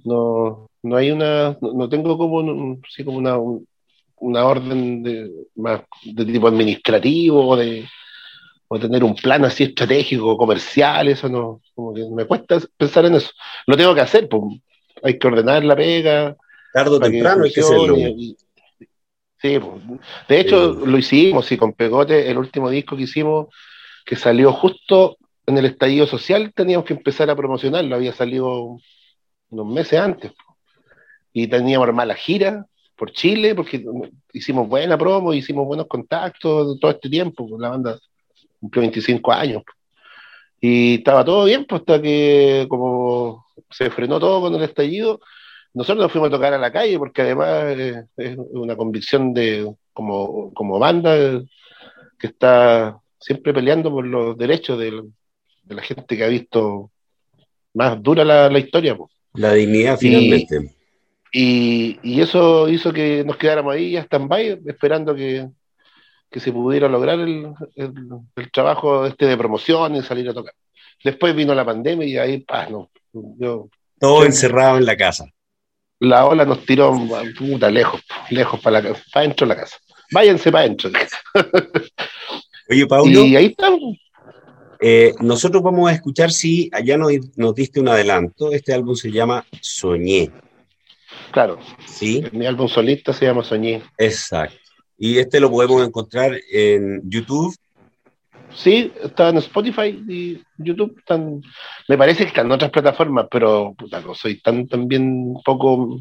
no, 0.04 0.68
no 0.82 0.96
hay 0.96 1.10
una, 1.12 1.56
no, 1.60 1.88
tengo 1.88 2.18
como, 2.18 2.78
sí, 2.88 3.04
como 3.04 3.18
una, 3.18 3.36
una 4.16 4.44
orden 4.46 5.02
de, 5.02 5.30
más 5.54 5.82
de 6.04 6.24
tipo 6.24 6.48
administrativo 6.48 7.56
de 7.56 7.86
o 8.74 8.80
tener 8.80 9.04
un 9.04 9.14
plan 9.14 9.44
así 9.44 9.64
estratégico, 9.64 10.36
comercial, 10.36 11.06
eso 11.06 11.28
no, 11.28 11.60
como 11.76 11.94
que 11.94 12.04
me 12.10 12.24
cuesta 12.24 12.58
pensar 12.76 13.04
en 13.04 13.14
eso. 13.14 13.30
Lo 13.68 13.76
tengo 13.76 13.94
que 13.94 14.00
hacer, 14.00 14.28
pues 14.28 14.42
hay 15.00 15.16
que 15.16 15.26
ordenar 15.28 15.64
la 15.64 15.76
pega. 15.76 16.36
Tardo 16.72 16.96
o 16.96 17.00
temprano 17.00 17.44
hay 17.44 17.52
que 17.52 17.60
hacerlo. 17.60 17.94
sí, 17.96 19.58
pues. 19.60 20.00
de 20.28 20.40
hecho 20.40 20.72
lo 20.72 20.98
hicimos, 20.98 21.46
sí, 21.46 21.56
con 21.56 21.72
Pegote, 21.72 22.28
el 22.28 22.36
último 22.36 22.68
disco 22.68 22.96
que 22.96 23.04
hicimos, 23.04 23.46
que 24.04 24.16
salió 24.16 24.52
justo 24.52 25.18
en 25.46 25.56
el 25.56 25.66
estallido 25.66 26.08
social, 26.08 26.52
teníamos 26.52 26.84
que 26.84 26.94
empezar 26.94 27.30
a 27.30 27.36
promocionarlo, 27.36 27.94
había 27.94 28.12
salido 28.12 28.78
unos 29.50 29.66
meses 29.66 30.00
antes. 30.00 30.32
Y 31.32 31.46
teníamos 31.46 31.86
armar 31.86 32.08
la 32.08 32.16
gira 32.16 32.66
por 32.96 33.12
Chile, 33.12 33.54
porque 33.54 33.84
hicimos 34.32 34.68
buena 34.68 34.98
promo, 34.98 35.32
hicimos 35.32 35.64
buenos 35.64 35.86
contactos 35.86 36.80
todo 36.80 36.90
este 36.90 37.08
tiempo, 37.08 37.48
con 37.48 37.60
la 37.60 37.68
banda 37.68 38.00
cumplió 38.64 38.80
25 38.82 39.32
años. 39.32 39.62
Y 40.60 40.96
estaba 40.96 41.24
todo 41.24 41.44
bien, 41.44 41.66
pues 41.66 41.80
hasta 41.80 42.00
que 42.00 42.66
como 42.70 43.44
se 43.70 43.90
frenó 43.90 44.18
todo 44.18 44.40
con 44.40 44.54
el 44.54 44.62
estallido, 44.62 45.20
nosotros 45.74 46.02
nos 46.02 46.12
fuimos 46.12 46.28
a 46.28 46.32
tocar 46.32 46.54
a 46.54 46.58
la 46.58 46.72
calle, 46.72 46.98
porque 46.98 47.22
además 47.22 47.76
es, 48.16 48.38
una 48.52 48.74
convicción 48.74 49.34
de 49.34 49.70
como, 49.92 50.54
como 50.54 50.78
banda 50.78 51.42
que 52.18 52.26
está 52.26 52.98
siempre 53.20 53.52
peleando 53.52 53.90
por 53.90 54.06
los 54.06 54.38
derechos 54.38 54.78
de, 54.78 55.02
la 55.68 55.82
gente 55.82 56.16
que 56.16 56.24
ha 56.24 56.28
visto 56.28 56.90
más 57.74 58.02
dura 58.02 58.24
la, 58.24 58.58
historia. 58.58 58.96
Pues. 58.96 59.10
La 59.34 59.52
dignidad 59.52 59.98
finalmente. 59.98 60.74
Y, 61.32 61.98
y, 62.02 62.20
eso 62.20 62.68
hizo 62.68 62.92
que 62.92 63.24
nos 63.24 63.36
quedáramos 63.36 63.74
ahí 63.74 63.96
a 63.96 64.02
stand-by, 64.02 64.62
esperando 64.66 65.14
que, 65.14 65.48
que 66.34 66.40
se 66.40 66.50
pudiera 66.50 66.88
lograr 66.88 67.20
el, 67.20 67.54
el, 67.76 68.50
trabajo 68.50 69.06
este 69.06 69.24
de 69.24 69.36
promoción 69.36 69.94
y 69.94 70.02
salir 70.02 70.28
a 70.28 70.34
tocar. 70.34 70.52
Después 71.04 71.32
vino 71.36 71.54
la 71.54 71.64
pandemia 71.64 72.04
y 72.08 72.18
ahí, 72.18 72.38
paz, 72.38 72.68
no. 72.72 72.90
Yo, 73.38 73.68
Todo 74.00 74.24
encerrado 74.24 74.78
en 74.78 74.84
la 74.84 74.96
casa. 74.96 75.26
La 76.00 76.26
ola 76.26 76.44
nos 76.44 76.66
tiró 76.66 76.92
puta, 77.38 77.70
lejos, 77.70 78.02
lejos 78.30 78.58
para, 78.58 78.82
la, 78.82 78.96
para 79.12 79.26
dentro 79.28 79.46
de 79.46 79.54
la 79.54 79.60
casa. 79.60 79.76
Váyanse 80.10 80.50
para 80.50 80.64
adentro. 80.64 80.90
Oye, 82.68 82.86
Paulo. 82.88 83.24
Y 83.24 83.36
ahí 83.36 83.46
estamos. 83.46 83.96
Eh, 84.80 85.14
nosotros 85.20 85.62
vamos 85.62 85.88
a 85.88 85.92
escuchar 85.94 86.32
si 86.32 86.68
allá 86.72 86.96
nos, 86.96 87.12
nos, 87.36 87.54
diste 87.54 87.78
un 87.78 87.90
adelanto. 87.90 88.50
Este 88.50 88.74
álbum 88.74 88.96
se 88.96 89.12
llama 89.12 89.46
Soñé. 89.60 90.32
Claro. 91.30 91.60
Sí. 91.86 92.24
Mi 92.32 92.44
álbum 92.44 92.66
solista 92.66 93.12
se 93.12 93.26
llama 93.26 93.44
Soñé. 93.44 93.84
Exacto. 93.98 94.63
Y 94.98 95.18
este 95.18 95.40
lo 95.40 95.50
podemos 95.50 95.86
encontrar 95.86 96.38
en 96.50 97.02
YouTube. 97.08 97.54
Sí, 98.54 98.92
está 99.02 99.30
en 99.30 99.38
Spotify 99.38 100.04
y 100.08 100.42
YouTube. 100.58 100.96
Están, 100.98 101.42
me 101.88 101.98
parece 101.98 102.24
que 102.24 102.28
están 102.28 102.46
en 102.46 102.52
otras 102.52 102.70
plataformas, 102.70 103.26
pero 103.30 103.74
puta, 103.76 104.00
no 104.00 104.14
soy 104.14 104.40
tan 104.40 104.68
también 104.68 105.34
poco 105.44 105.98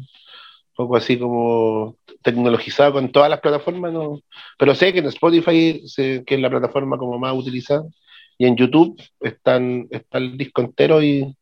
poco 0.74 0.96
así 0.96 1.18
como 1.18 1.96
tecnologizado 2.22 2.94
con 2.94 3.12
todas 3.12 3.30
las 3.30 3.40
plataformas, 3.40 3.92
no. 3.92 4.20
pero 4.58 4.74
sé 4.74 4.92
que 4.92 5.00
en 5.00 5.06
Spotify, 5.06 5.84
que 5.96 6.34
es 6.34 6.40
la 6.40 6.50
plataforma 6.50 6.98
como 6.98 7.18
más 7.18 7.34
utilizada, 7.34 7.84
y 8.38 8.46
en 8.46 8.56
YouTube 8.56 9.00
están, 9.20 9.86
está 9.90 10.18
el 10.18 10.36
disco 10.36 10.62
entero 10.62 11.02
y 11.02 11.36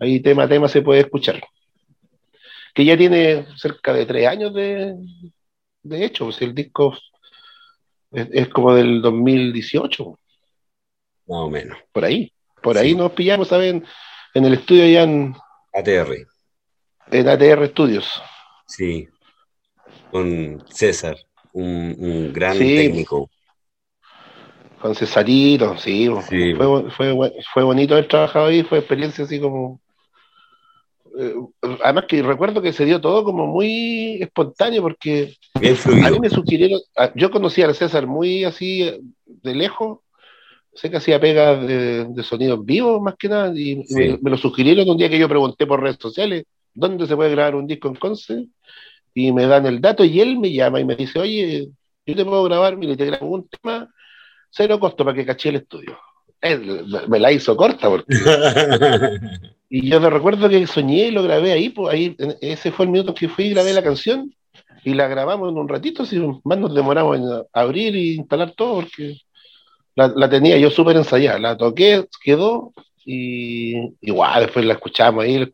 ahí 0.00 0.20
tema 0.20 0.44
a 0.44 0.48
tema 0.48 0.68
se 0.68 0.82
puede 0.82 1.00
escuchar. 1.00 1.40
Que 2.74 2.84
ya 2.84 2.96
tiene 2.96 3.46
cerca 3.56 3.92
de 3.92 4.04
tres 4.04 4.26
años 4.26 4.52
de, 4.52 4.96
de 5.88 6.04
hecho, 6.04 6.24
pues 6.24 6.40
el 6.42 6.54
disco 6.54 6.96
es, 8.12 8.48
como 8.48 8.74
del 8.74 9.02
2018. 9.02 10.18
Más 11.28 11.38
o 11.38 11.50
menos. 11.50 11.78
Por 11.92 12.04
ahí. 12.04 12.32
Por 12.62 12.78
ahí 12.78 12.94
nos 12.94 13.12
pillamos, 13.12 13.48
¿saben? 13.48 13.84
En 14.34 14.44
el 14.44 14.54
estudio 14.54 14.86
ya 14.88 15.02
en... 15.02 15.34
ATR. 15.72 16.14
En 17.10 17.28
ATR 17.28 17.68
Studios. 17.68 18.22
Sí. 18.66 19.08
Con 20.10 20.64
César, 20.68 21.16
un, 21.52 22.32
gran 22.32 22.58
técnico. 22.58 23.30
Con 24.80 24.94
Cesarito, 24.94 25.76
sí. 25.78 26.08
Fue, 26.56 26.90
fue, 26.90 27.32
fue 27.52 27.62
bonito 27.62 27.94
haber 27.94 28.08
trabajado 28.08 28.46
ahí, 28.46 28.62
fue 28.62 28.78
experiencia 28.78 29.24
así 29.24 29.40
como 29.40 29.80
eh, 31.18 31.34
además 31.82 32.04
que 32.06 32.22
recuerdo 32.22 32.60
que 32.60 32.72
se 32.72 32.84
dio 32.84 33.00
todo 33.00 33.24
como 33.24 33.46
muy 33.46 34.22
espontáneo 34.22 34.82
porque 34.82 35.34
a 35.54 36.10
mí 36.10 36.20
me 36.20 36.30
sugirieron, 36.30 36.80
yo 37.14 37.30
conocía 37.30 37.68
a 37.68 37.74
César 37.74 38.06
muy 38.06 38.44
así 38.44 38.90
de 39.26 39.54
lejos, 39.54 40.00
sé 40.74 40.90
que 40.90 40.98
hacía 40.98 41.18
pegas 41.18 41.66
de, 41.66 42.22
sonidos 42.22 42.64
vivos 42.64 43.00
más 43.00 43.14
que 43.18 43.28
nada, 43.28 43.52
y 43.58 43.84
me, 43.90 44.30
lo 44.30 44.36
sugirieron 44.36 44.88
un 44.88 44.98
día 44.98 45.08
que 45.08 45.18
yo 45.18 45.28
pregunté 45.28 45.66
por 45.66 45.82
redes 45.82 45.98
sociales 46.00 46.44
dónde 46.74 47.06
se 47.06 47.16
puede 47.16 47.30
grabar 47.30 47.54
un 47.54 47.66
disco 47.66 47.88
en 47.88 47.94
Conce, 47.94 48.48
y 49.14 49.32
me 49.32 49.46
dan 49.46 49.64
el 49.64 49.80
dato 49.80 50.04
y 50.04 50.20
él 50.20 50.38
me 50.38 50.52
llama 50.52 50.80
y 50.80 50.84
me 50.84 50.94
dice, 50.94 51.18
oye, 51.18 51.68
yo 52.04 52.14
te 52.14 52.24
puedo 52.24 52.44
grabar, 52.44 52.76
mire, 52.76 52.96
te 52.96 53.06
grabo 53.06 53.28
un 53.28 53.48
tema, 53.48 53.88
cero 54.50 54.78
costo 54.78 55.04
para 55.04 55.16
que 55.16 55.24
caché 55.24 55.48
el 55.48 55.56
estudio. 55.56 55.98
Me 57.08 57.18
la 57.18 57.32
hizo 57.32 57.56
corta 57.56 57.88
porque 57.88 58.06
Y 59.68 59.90
yo 59.90 60.00
me 60.00 60.10
recuerdo 60.10 60.48
que 60.48 60.66
soñé 60.66 61.08
y 61.08 61.10
lo 61.10 61.22
grabé 61.22 61.52
ahí, 61.52 61.70
pues 61.70 61.92
ahí, 61.92 62.16
ese 62.40 62.70
fue 62.70 62.84
el 62.84 62.92
minuto 62.92 63.14
que 63.14 63.28
fui 63.28 63.46
y 63.46 63.50
grabé 63.50 63.72
la 63.72 63.82
canción 63.82 64.32
y 64.84 64.94
la 64.94 65.08
grabamos 65.08 65.48
en 65.48 65.58
un 65.58 65.68
ratito, 65.68 66.04
así 66.04 66.22
más 66.44 66.58
nos 66.58 66.72
demoramos 66.72 67.16
en 67.18 67.24
abrir 67.52 67.96
e 67.96 68.14
instalar 68.14 68.52
todo 68.52 68.76
porque 68.76 69.16
la, 69.96 70.30
tenía 70.30 70.56
yo 70.58 70.70
súper 70.70 70.96
ensayada, 70.96 71.38
la 71.40 71.56
toqué, 71.56 72.06
quedó 72.22 72.72
y 73.04 73.74
igual 74.00 74.42
después 74.42 74.64
la 74.64 74.74
escuchamos 74.74 75.24
ahí, 75.24 75.50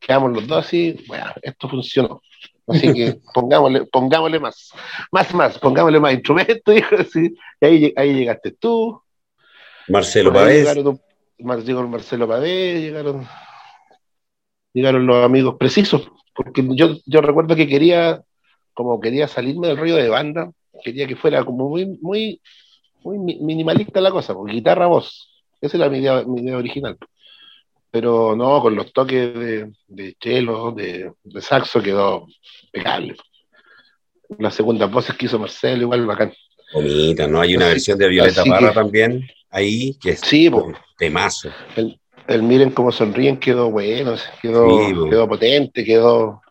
quedamos 0.00 0.32
los 0.32 0.46
dos 0.48 0.66
así, 0.66 0.96
bueno, 1.06 1.26
esto 1.42 1.68
funcionó. 1.68 2.20
Así 2.66 2.92
que 2.92 3.20
pongámosle, 3.34 3.86
pongámosle 3.86 4.40
más, 4.40 4.72
más, 5.12 5.32
más, 5.34 5.58
pongámosle 5.58 6.00
más 6.00 6.14
instrumentos, 6.14 6.74
así, 6.98 7.32
y 7.60 7.64
ahí, 7.64 7.92
ahí 7.96 8.14
llegaste 8.14 8.50
tú. 8.52 9.00
Marcelo 9.88 10.32
Pavés 10.32 10.66
llegó 11.64 11.88
Marcelo 11.88 12.28
Pavé, 12.28 12.80
llegaron, 12.80 13.26
llegaron 14.72 15.06
los 15.06 15.24
amigos 15.24 15.56
precisos, 15.58 16.08
porque 16.34 16.66
yo, 16.74 16.96
yo 17.04 17.20
recuerdo 17.20 17.56
que 17.56 17.66
quería, 17.66 18.22
como 18.74 19.00
quería 19.00 19.28
salirme 19.28 19.68
del 19.68 19.76
rollo 19.76 19.96
de 19.96 20.08
banda, 20.08 20.50
quería 20.82 21.06
que 21.06 21.16
fuera 21.16 21.44
como 21.44 21.68
muy, 21.68 21.98
muy, 22.00 22.40
muy 23.02 23.18
minimalista 23.18 24.00
la 24.00 24.10
cosa, 24.10 24.34
con 24.34 24.46
guitarra, 24.46 24.86
voz. 24.86 25.28
Esa 25.60 25.76
era 25.76 25.88
mi 25.88 25.98
idea, 25.98 26.22
mi 26.26 26.40
idea 26.42 26.56
original. 26.56 26.96
Pero 27.90 28.34
no, 28.34 28.60
con 28.62 28.74
los 28.74 28.92
toques 28.92 29.34
de, 29.34 29.70
de 29.86 30.14
chelo, 30.14 30.72
de, 30.72 31.12
saxo, 31.40 31.82
quedó 31.82 32.26
pegable. 32.72 33.16
Las 34.38 34.54
segundas 34.54 34.90
voces 34.90 35.14
que 35.14 35.26
hizo 35.26 35.38
Marcelo, 35.38 35.82
igual 35.82 36.06
bacán. 36.06 36.32
Bonita, 36.72 37.28
¿no? 37.28 37.40
Hay 37.40 37.54
una 37.54 37.66
versión 37.66 37.98
de 37.98 38.08
Violeta 38.08 38.44
Parra 38.44 38.72
también 38.72 39.28
ahí, 39.52 39.94
que 40.00 40.10
es 40.10 40.20
sí, 40.20 40.50
temazo. 40.98 41.50
El, 42.26 42.42
miren 42.42 42.70
cómo 42.70 42.90
sonríen 42.90 43.38
quedó 43.38 43.70
bueno, 43.70 44.14
quedó, 44.40 45.08
quedó 45.08 45.28
potente, 45.28 45.84
quedó, 45.84 46.42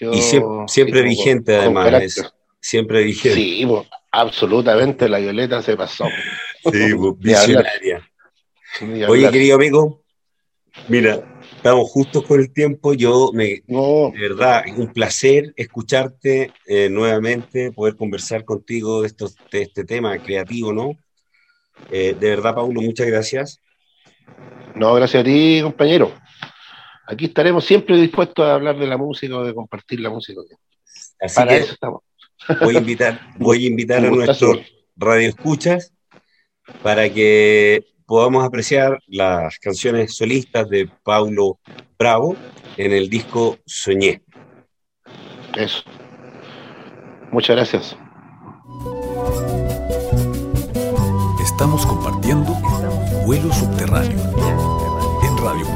y 0.00 0.22
siempre, 0.66 1.02
vigente 1.02 1.56
además, 1.56 2.32
siempre 2.58 3.02
vigente. 3.02 3.38
Sí, 3.38 3.66
absolutamente, 4.10 5.08
la 5.08 5.18
Violeta 5.18 5.60
se 5.62 5.76
pasó. 5.76 6.06
Sí, 6.72 6.94
visionaria. 7.18 8.08
Oye, 9.08 9.30
querido 9.30 9.56
amigo, 9.56 10.02
mira, 10.88 11.22
estamos 11.54 11.90
justos 11.90 12.24
con 12.24 12.40
el 12.40 12.50
tiempo. 12.50 12.94
Yo, 12.94 13.30
me, 13.34 13.62
de 13.66 14.12
verdad, 14.18 14.62
es 14.66 14.78
un 14.78 14.90
placer 14.92 15.52
escucharte 15.56 16.52
eh, 16.66 16.88
nuevamente, 16.88 17.72
poder 17.72 17.96
conversar 17.96 18.44
contigo 18.44 19.02
de, 19.02 19.08
estos, 19.08 19.36
de 19.50 19.62
este 19.62 19.84
tema 19.84 20.16
creativo, 20.18 20.72
¿no? 20.72 20.96
Eh, 21.90 22.16
de 22.18 22.30
verdad, 22.30 22.54
Paulo, 22.54 22.80
muchas 22.80 23.06
gracias. 23.06 23.60
No, 24.74 24.94
gracias 24.94 25.20
a 25.20 25.24
ti, 25.24 25.60
compañero. 25.62 26.12
Aquí 27.06 27.26
estaremos 27.26 27.64
siempre 27.64 27.96
dispuestos 27.96 28.44
a 28.44 28.54
hablar 28.54 28.78
de 28.78 28.86
la 28.86 28.96
música 28.96 29.36
o 29.36 29.44
de 29.44 29.54
compartir 29.54 30.00
la 30.00 30.10
música. 30.10 30.40
Así 31.20 31.44
que 31.44 31.56
estamos. 31.56 32.02
Voy 32.60 32.76
a 32.76 32.78
invitar, 32.78 33.20
voy 33.38 33.64
a, 33.64 33.68
invitar 33.68 33.98
a 34.04 34.10
nuestros 34.10 34.58
radioescuchas 34.96 35.92
para 36.82 37.12
que 37.12 37.84
podamos 38.06 38.44
apreciar 38.44 38.98
las 39.06 39.58
canciones 39.58 40.16
solistas 40.16 40.68
de 40.68 40.88
Paulo 41.02 41.58
Bravo 41.98 42.36
en 42.76 42.92
el 42.92 43.08
disco 43.08 43.58
Soñé. 43.66 44.22
Eso. 45.56 45.82
Muchas 47.30 47.56
gracias. 47.56 47.96
Estamos 51.60 51.84
compartiendo 51.84 52.54
vuelo 53.26 53.52
subterráneo 53.52 54.18
en 55.22 55.36
Radio 55.36 55.66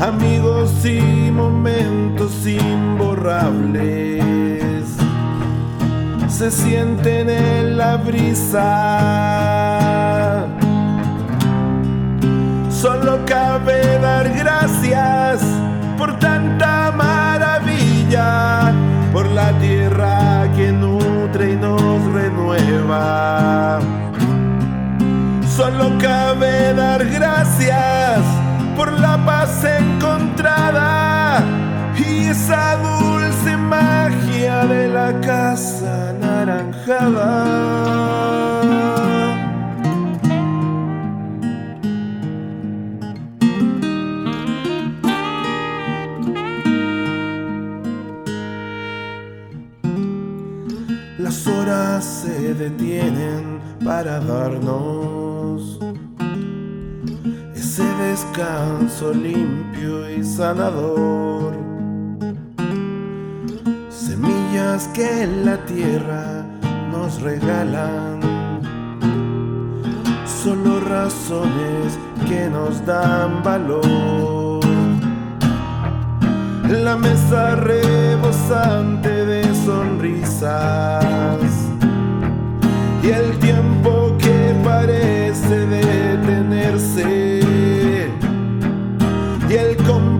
amigos 0.00 0.84
y 0.84 1.30
momentos 1.30 2.46
imborrables 2.46 4.20
se 6.28 6.50
sienten 6.50 7.28
en 7.28 7.76
la 7.76 7.96
brisa. 7.98 8.86
Solo 12.70 13.18
cabe 13.26 13.98
dar 13.98 14.32
gracias 14.32 15.42
por 15.98 16.18
tanta 16.18 16.90
maravilla 16.92 18.72
por 19.12 19.26
la 19.26 19.52
tierra 19.58 20.48
que 20.56 20.72
nutre 20.72 21.52
y 21.52 21.56
nos 21.56 22.02
renueva. 22.14 23.80
Solo 25.46 25.98
cabe 25.98 26.72
dar 26.72 27.04
gracias 27.04 28.24
por 28.80 28.98
la 28.98 29.22
paz 29.26 29.62
encontrada 29.62 31.44
y 31.98 32.28
esa 32.30 32.76
dulce 32.76 33.54
magia 33.54 34.64
de 34.64 34.88
la 34.88 35.20
casa 35.20 36.08
anaranjada. 36.08 37.44
Las 51.18 51.46
horas 51.46 52.02
se 52.22 52.54
detienen 52.54 53.60
para 53.84 54.20
darnos 54.20 55.29
descanso 58.00 59.12
limpio 59.12 60.10
y 60.10 60.24
sanador. 60.24 61.54
Semillas 63.88 64.88
que 64.94 65.26
la 65.44 65.56
tierra 65.66 66.44
nos 66.90 67.20
regalan, 67.20 68.20
solo 70.26 70.80
razones 70.80 71.98
que 72.28 72.48
nos 72.48 72.84
dan 72.86 73.42
valor. 73.42 74.60
La 76.68 76.96
mesa 76.96 77.56
rebosante 77.56 79.26
de 79.26 79.42
sonrisas 79.66 81.19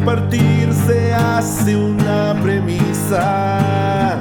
compartir 0.00 0.72
se 0.86 1.12
hace 1.12 1.76
una 1.76 2.34
premisa 2.42 4.18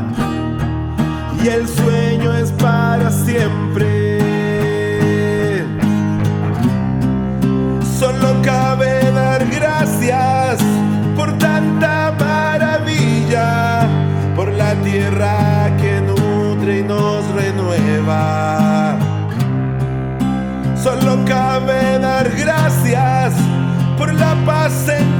y 1.42 1.48
el 1.48 1.68
sueño 1.68 2.34
es 2.34 2.52
para 2.52 3.10
siempre. 3.10 4.20
Solo 7.98 8.42
cabe 8.44 9.10
dar 9.12 9.46
gracias 9.48 10.60
por 11.16 11.38
tanta 11.38 12.14
maravilla, 12.20 13.88
por 14.36 14.52
la 14.52 14.74
tierra 14.84 15.72
que 15.80 16.02
nutre 16.02 16.80
y 16.80 16.84
nos 16.84 17.26
renueva. 17.32 18.98
Solo 20.76 21.24
cabe 21.26 22.00
dar 22.00 22.30
gracias 22.38 23.34
por 23.98 24.14
la 24.14 24.36
paz 24.46 24.74
encontrada 24.90 25.19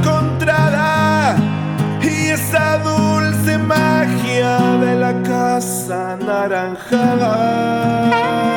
la 5.60 5.60
casa 5.60 6.14
anaranjada. 6.14 8.49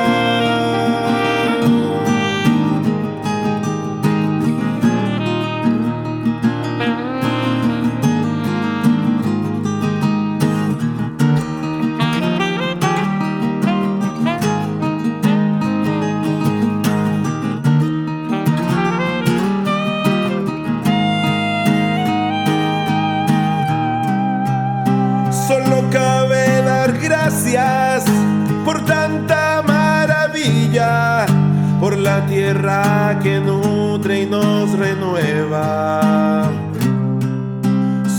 Tierra 32.27 33.19
que 33.23 33.41
nutre 33.41 34.23
y 34.23 34.27
nos 34.27 34.73
renueva. 34.73 36.51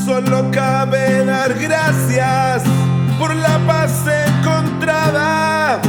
Solo 0.05 0.49
cabe 0.51 1.25
dar 1.25 1.53
gracias 1.53 2.63
por 3.19 3.35
la 3.35 3.57
paz 3.65 4.03
encontrada 4.27 5.79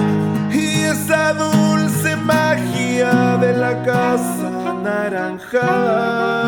y 0.52 0.84
esa 0.84 1.32
dulce 1.32 2.16
magia 2.16 3.36
de 3.38 3.56
la 3.56 3.82
casa 3.82 4.70
anaranjada. 4.70 6.43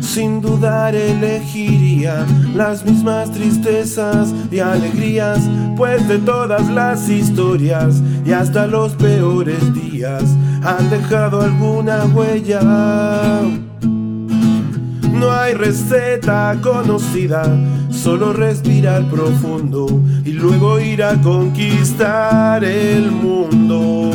Sin 0.00 0.40
dudar 0.40 0.94
elegiría 0.94 2.26
las 2.54 2.84
mismas 2.84 3.30
tristezas 3.30 4.34
y 4.50 4.58
alegrías, 4.58 5.38
pues 5.76 6.06
de 6.08 6.18
todas 6.18 6.68
las 6.70 7.08
historias 7.08 8.02
y 8.24 8.32
hasta 8.32 8.66
los 8.66 8.94
peores 8.94 9.72
días 9.74 10.24
han 10.64 10.90
dejado 10.90 11.42
alguna 11.42 12.04
huella. 12.06 12.60
No 15.12 15.30
hay 15.32 15.54
receta 15.54 16.56
conocida, 16.62 17.44
solo 17.90 18.32
respirar 18.32 19.04
profundo 19.10 19.86
y 20.24 20.32
luego 20.32 20.80
ir 20.80 21.02
a 21.02 21.14
conquistar 21.20 22.64
el 22.64 23.10
mundo. 23.10 24.10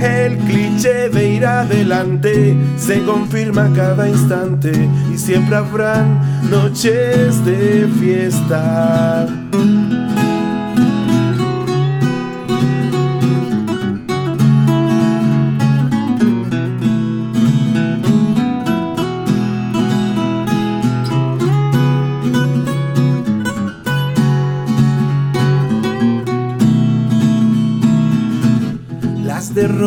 El 0.00 0.36
cliché 0.38 1.08
de 1.08 1.28
ir 1.28 1.46
adelante 1.46 2.56
se 2.76 3.02
confirma 3.02 3.70
cada 3.74 4.08
instante 4.08 4.72
y 5.12 5.16
siempre 5.16 5.56
habrán 5.56 6.50
noches 6.50 7.44
de 7.44 7.88
fiesta. 7.98 9.26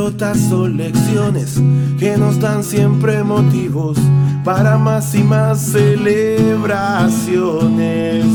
Derrotas 0.09 0.39
son 0.49 0.75
lecciones 0.75 1.61
que 1.99 2.17
nos 2.17 2.39
dan 2.39 2.63
siempre 2.63 3.23
motivos 3.23 3.95
para 4.43 4.79
más 4.79 5.13
y 5.13 5.21
más 5.21 5.59
celebraciones. 5.59 8.25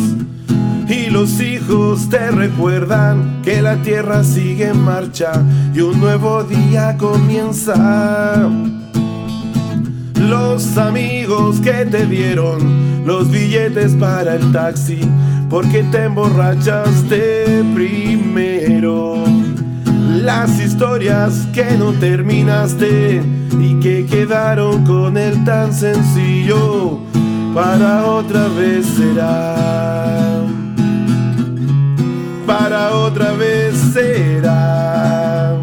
Y 0.89 1.11
los 1.11 1.41
hijos 1.41 2.09
te 2.09 2.31
recuerdan 2.31 3.43
que 3.43 3.61
la 3.61 3.83
tierra 3.83 4.23
sigue 4.23 4.69
en 4.69 4.83
marcha 4.83 5.33
y 5.75 5.81
un 5.81 5.99
nuevo 5.99 6.45
día 6.45 6.97
comienza. 6.97 8.49
Los 10.15 10.79
amigos 10.79 11.59
que 11.59 11.87
te 11.87 12.07
dieron 12.07 13.05
los 13.05 13.33
billetes 13.33 13.95
para 13.95 14.37
el 14.37 14.53
taxi 14.53 15.01
porque 15.51 15.83
te 15.91 16.05
emborrachaste 16.05 17.65
primero. 17.75 18.54
Las 20.25 20.59
historias 20.59 21.47
que 21.53 21.77
no 21.77 21.93
terminaste 21.93 23.23
y 23.61 23.79
que 23.79 24.07
quedaron 24.07 24.83
con 24.87 25.19
el 25.19 25.45
tan 25.45 25.71
sencillo 25.71 26.99
para 27.55 28.07
otra 28.07 28.49
vez 28.49 28.87
será. 28.87 29.55
Para 32.47 32.95
otra 32.97 33.33
vez 33.33 33.75
será. 33.93 35.61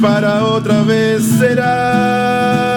Para 0.00 0.44
otra 0.44 0.82
vez 0.82 1.24
será. 1.40 2.75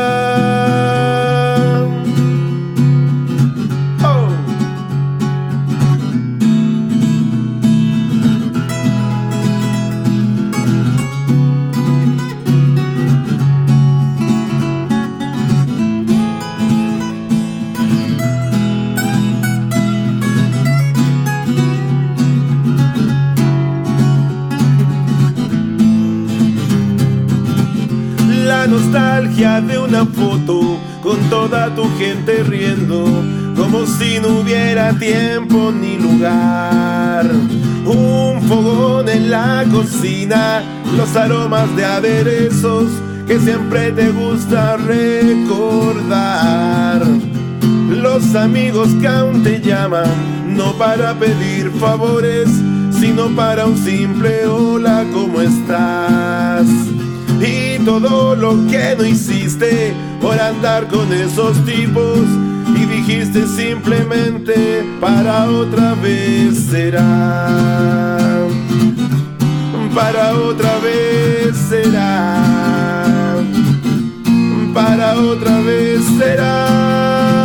De 29.40 29.80
una 29.80 30.06
foto 30.06 30.78
con 31.02 31.18
toda 31.30 31.74
tu 31.74 31.90
gente 31.98 32.44
riendo, 32.44 33.06
como 33.56 33.86
si 33.86 34.20
no 34.20 34.42
hubiera 34.42 34.92
tiempo 35.00 35.72
ni 35.72 35.98
lugar. 35.98 37.26
Un 37.86 38.42
fogón 38.50 39.08
en 39.08 39.32
la 39.32 39.64
cocina, 39.72 40.62
los 40.98 41.16
aromas 41.16 41.74
de 41.78 41.86
aderezos 41.86 42.90
que 43.28 43.40
siempre 43.40 43.94
te 43.94 44.12
gusta 44.12 44.76
recordar. 44.76 46.12
Los 47.90 48.36
amigos 48.36 48.90
que 49.00 49.08
aún 49.08 49.42
te 49.42 49.62
llaman, 49.62 50.58
no 50.58 50.74
para 50.74 51.14
pedir 51.14 51.72
favores, 51.80 52.50
sino 52.92 53.30
para 53.30 53.68
un 53.68 53.78
simple 53.78 54.46
hola, 54.48 55.06
¿cómo 55.14 55.40
estás? 55.40 56.68
Todo 57.86 58.36
lo 58.36 58.52
que 58.68 58.96
no 58.98 59.06
hiciste 59.06 59.94
por 60.22 60.40
andar 60.40 60.88
con 60.88 61.12
esos 61.14 61.64
tipos 61.66 62.20
y 62.76 62.86
dijiste 62.86 63.48
simplemente 63.48 64.86
para 65.00 65.46
otra 65.50 65.96
vez 65.96 66.58
será. 66.70 67.48
Para 69.94 70.34
otra 70.34 70.78
vez 70.80 71.58
será. 71.70 73.36
Para 74.74 75.20
otra 75.20 75.60
vez 75.62 76.02
será. 76.18 77.39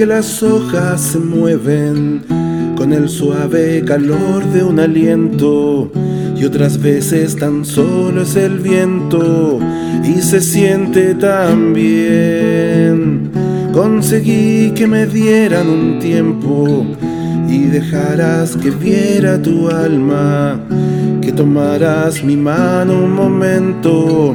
Que 0.00 0.06
las 0.06 0.42
hojas 0.42 0.98
se 0.98 1.18
mueven 1.18 2.22
con 2.74 2.94
el 2.94 3.10
suave 3.10 3.84
calor 3.84 4.42
de 4.46 4.64
un 4.64 4.80
aliento 4.80 5.92
y 6.34 6.42
otras 6.46 6.80
veces 6.80 7.36
tan 7.36 7.66
solo 7.66 8.22
es 8.22 8.34
el 8.34 8.60
viento 8.60 9.58
y 10.02 10.22
se 10.22 10.40
siente 10.40 11.14
tan 11.16 11.74
bien. 11.74 13.30
Conseguí 13.74 14.70
que 14.70 14.86
me 14.86 15.04
dieran 15.04 15.68
un 15.68 15.98
tiempo 15.98 16.86
y 17.46 17.64
dejaras 17.64 18.56
que 18.56 18.70
viera 18.70 19.42
tu 19.42 19.68
alma, 19.68 20.58
que 21.20 21.30
tomaras 21.30 22.24
mi 22.24 22.38
mano 22.38 23.04
un 23.04 23.12
momento 23.12 24.34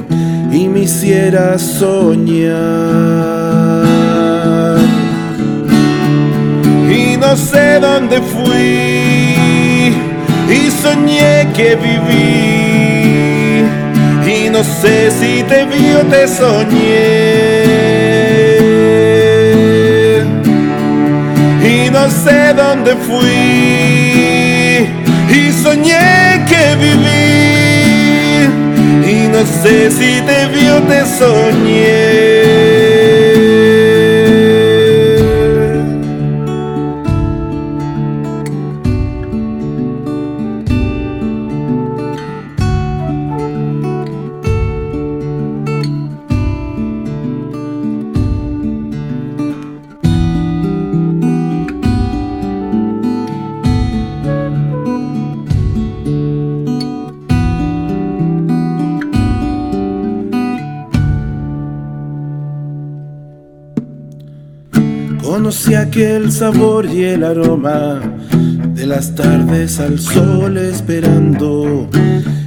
y 0.51 0.67
me 0.67 0.81
hicieras 0.81 1.59
soñar. 1.63 3.34
No 7.27 7.35
sé 7.35 7.79
dónde 7.79 8.21
fui 8.21 9.35
y 10.57 10.71
soñé 10.83 11.47
que 11.55 11.75
viví. 11.75 13.65
Y 14.35 14.49
no 14.49 14.63
sé 14.63 15.09
si 15.19 15.43
te 15.49 15.65
vi 15.65 15.85
o 16.01 16.03
te 16.13 16.27
soñé. 16.27 17.05
Y 21.73 21.89
no 21.89 22.05
sé 22.23 22.53
dónde 22.61 22.91
fui 23.07 23.41
y 25.39 25.41
soñé 25.63 26.45
que 26.51 26.63
viví. 26.83 27.25
Y 29.13 29.17
no 29.33 29.41
sé 29.61 29.75
si 29.97 30.11
te 30.29 30.39
vi 30.53 30.65
o 30.69 30.79
te 30.91 31.01
soñé 31.19 32.54
Conocí 65.95 66.13
aquel 66.13 66.31
sabor 66.31 66.85
y 66.85 67.05
el 67.05 67.23
aroma 67.23 68.01
de 68.73 68.85
las 68.85 69.15
tardes 69.15 69.79
al 69.79 69.97
sol 69.97 70.57
esperando 70.57 71.89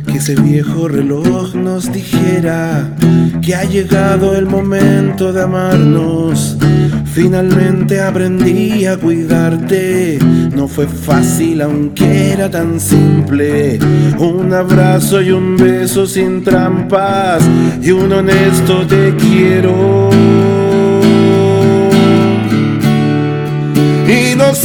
que 0.06 0.18
ese 0.18 0.34
viejo 0.34 0.86
reloj 0.86 1.54
nos 1.54 1.90
dijera 1.90 2.94
que 3.40 3.54
ha 3.54 3.64
llegado 3.64 4.36
el 4.36 4.44
momento 4.44 5.32
de 5.32 5.42
amarnos. 5.42 6.58
Finalmente 7.06 8.02
aprendí 8.02 8.84
a 8.84 8.98
cuidarte, 8.98 10.18
no 10.54 10.68
fue 10.68 10.86
fácil 10.86 11.62
aunque 11.62 12.32
era 12.32 12.50
tan 12.50 12.78
simple. 12.78 13.78
Un 14.18 14.52
abrazo 14.52 15.22
y 15.22 15.30
un 15.30 15.56
beso 15.56 16.06
sin 16.06 16.44
trampas 16.44 17.42
y 17.80 17.92
un 17.92 18.12
honesto 18.12 18.86
te 18.86 19.14
quiero. 19.16 20.10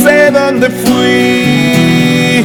Sé 0.04 0.32
dónde 0.32 0.70
fui 0.70 2.44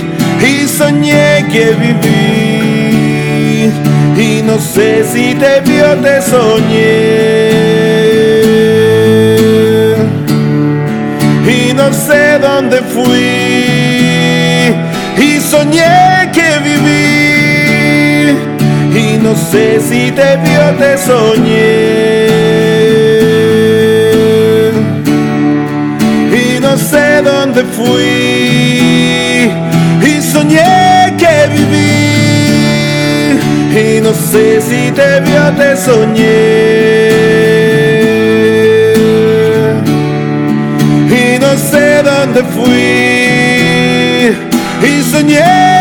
y 0.51 0.69
soñé 0.69 1.45
que 1.53 1.75
viví. 1.83 3.73
Y 4.17 4.43
no 4.43 4.59
sé 4.59 5.05
si 5.13 5.35
te 5.35 5.61
vio 5.69 5.97
te 6.05 6.23
soñé. 6.23 6.89
Y 11.57 11.75
no 11.75 11.93
sé 11.93 12.39
dónde 12.39 12.79
fui 12.95 13.29
y 15.27 15.41
soñé 15.41 16.31
que 16.37 16.51
viví. 16.69 17.09
Y 19.03 19.19
no 19.19 19.35
sé 19.51 19.81
si 19.81 20.13
te 20.13 20.37
vio 20.45 20.65
te 20.79 20.97
soñé 20.99 22.38
sé 26.77 27.23
dónde 27.23 27.65
fui 27.65 29.51
y 30.03 30.23
soñé 30.23 31.15
que 31.17 31.49
viví. 31.55 31.89
Y 33.81 34.01
no 34.01 34.13
sé 34.13 34.61
si 34.61 34.91
te 34.93 35.21
vio 35.21 35.53
te 35.57 35.77
soñé. 35.77 36.29
Y 41.21 41.39
no 41.39 41.57
sé 41.57 42.03
dónde 42.03 42.43
fui 42.55 43.29
y 44.83 45.03
soñé 45.11 45.78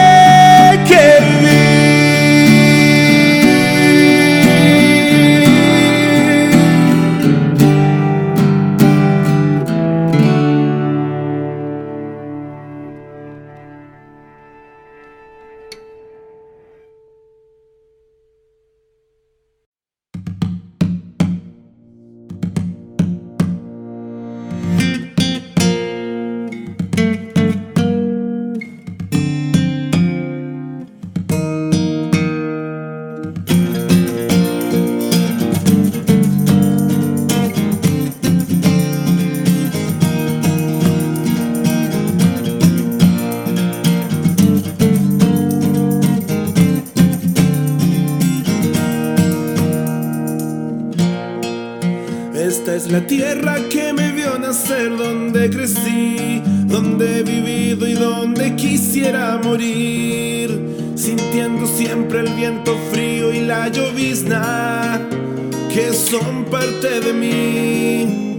de 66.72 67.14
mí. 67.14 68.36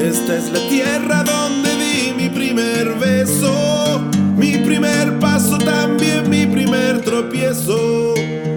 Esta 0.00 0.36
es 0.38 0.50
la 0.50 0.68
tierra 0.68 1.22
donde 1.22 1.68
di 1.76 2.14
mi 2.16 2.30
primer 2.30 2.94
beso, 2.94 4.00
mi 4.36 4.56
primer 4.58 5.18
paso 5.18 5.58
también, 5.58 6.30
mi 6.30 6.46
primer 6.46 7.02
tropiezo, 7.02 8.14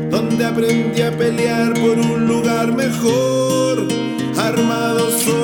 donde 0.10 0.46
aprendí 0.46 1.02
a 1.02 1.12
pelear 1.12 1.74
por 1.74 2.00
un 2.00 2.26
lugar 2.26 2.72
mejor, 2.74 3.86
armado 4.38 5.12
solo. 5.20 5.41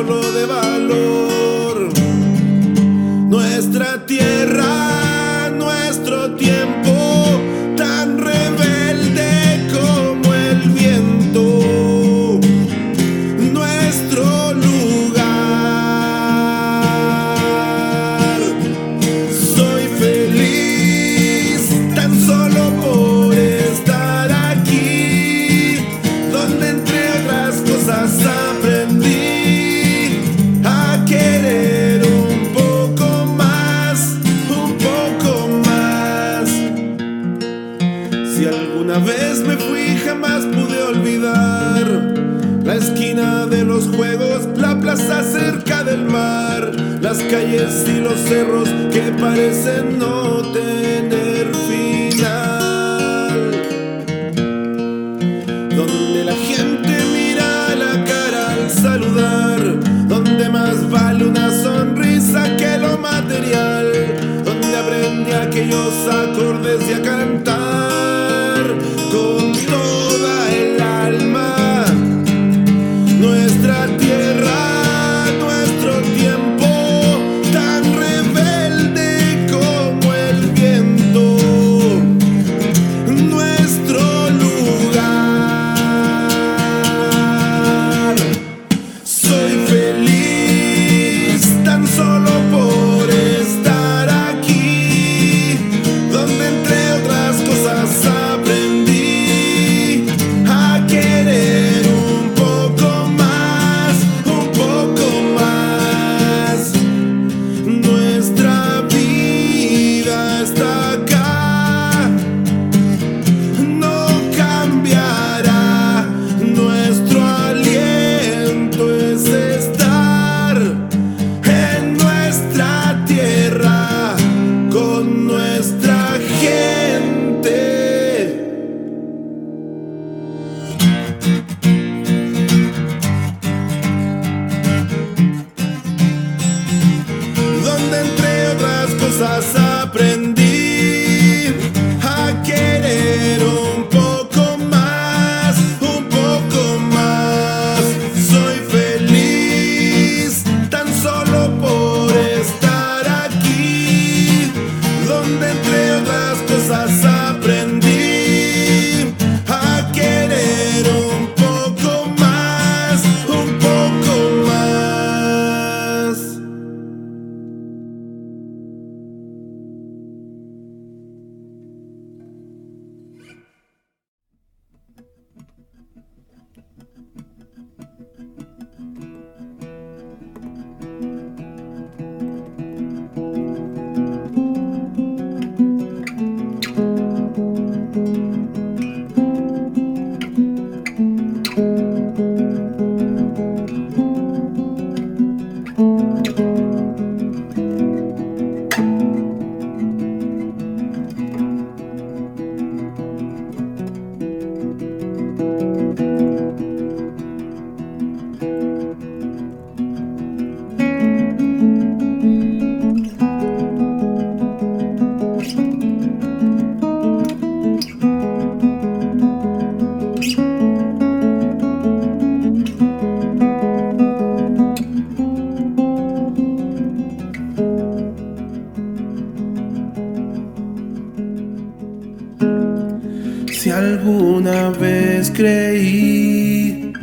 si 233.68 233.74
alguna 233.74 234.70
vez 234.70 235.30
creí 235.30 236.94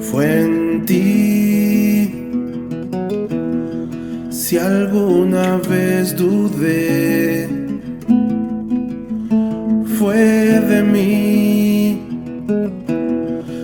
fue 0.00 0.40
en 0.42 0.84
ti. 0.86 2.10
Si 4.28 4.58
alguna 4.58 5.58
vez 5.58 6.16
dudé 6.16 7.48
fue 9.96 10.16
de 10.72 10.82
mí. 10.82 12.02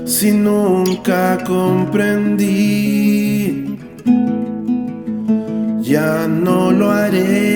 Si 0.05 0.31
nunca 0.31 1.39
comprendí, 1.45 2.47
ya 5.83 6.29
no 6.29 6.71
lo 6.71 6.93
haré 6.93 7.54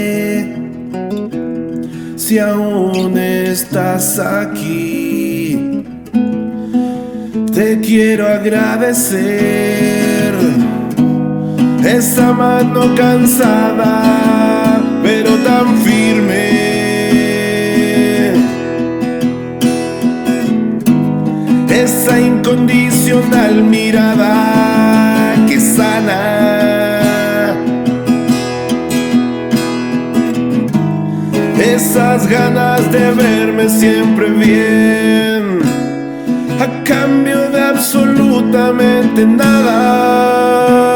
si 2.28 2.38
aún 2.38 3.16
estás 3.16 4.18
aquí. 4.18 5.82
Te 7.54 7.80
quiero 7.80 8.28
agradecer 8.28 9.24
esa 11.82 12.34
mano 12.34 12.94
cansada, 12.94 14.82
pero 15.02 15.30
tan 15.36 15.74
firme. 15.78 16.48
Esa 21.70 22.20
incondicional 22.20 23.62
mirada 23.62 25.34
que 25.48 25.58
sana. 25.58 26.37
Esas 31.78 32.26
ganas 32.26 32.90
de 32.90 33.12
verme 33.12 33.68
siempre 33.68 34.28
bien 34.30 35.60
a 36.60 36.82
cambio 36.82 37.48
de 37.50 37.60
absolutamente 37.60 39.24
nada. 39.24 40.87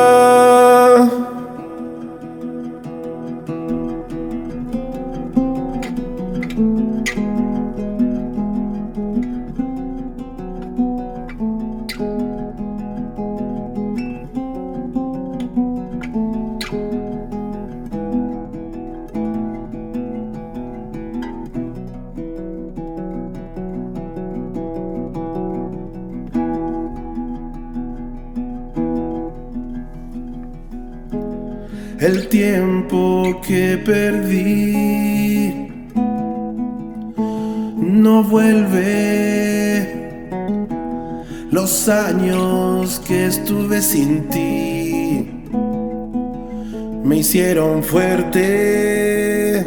Hicieron 47.32 47.82
fuerte. 47.82 49.64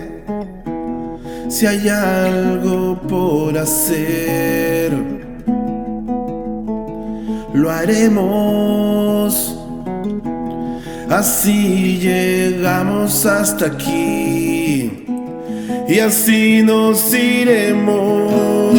Si 1.49 1.65
hay 1.65 1.89
algo 1.89 3.01
por 3.07 3.57
hacer, 3.57 4.93
lo 7.55 7.71
haremos 7.71 9.55
Así 11.09 11.97
llegamos 11.97 13.25
hasta 13.25 13.65
aquí 13.65 15.05
y 15.87 15.99
así 15.99 16.61
nos 16.61 17.13
iremos 17.13 18.73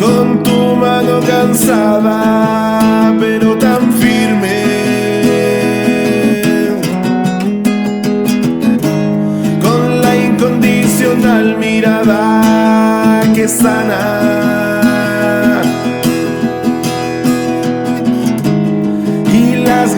con 0.00 0.42
tu 0.42 0.76
mano 0.76 1.20
cansada 1.26 3.14
pero 3.18 3.56
tan 3.58 3.75
que 13.66 13.72
sana. 13.72 14.26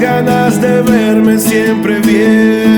ganas 0.01 0.61
de 0.61 0.83
verme 0.83 1.39
siempre 1.39 1.99
bien, 2.01 2.78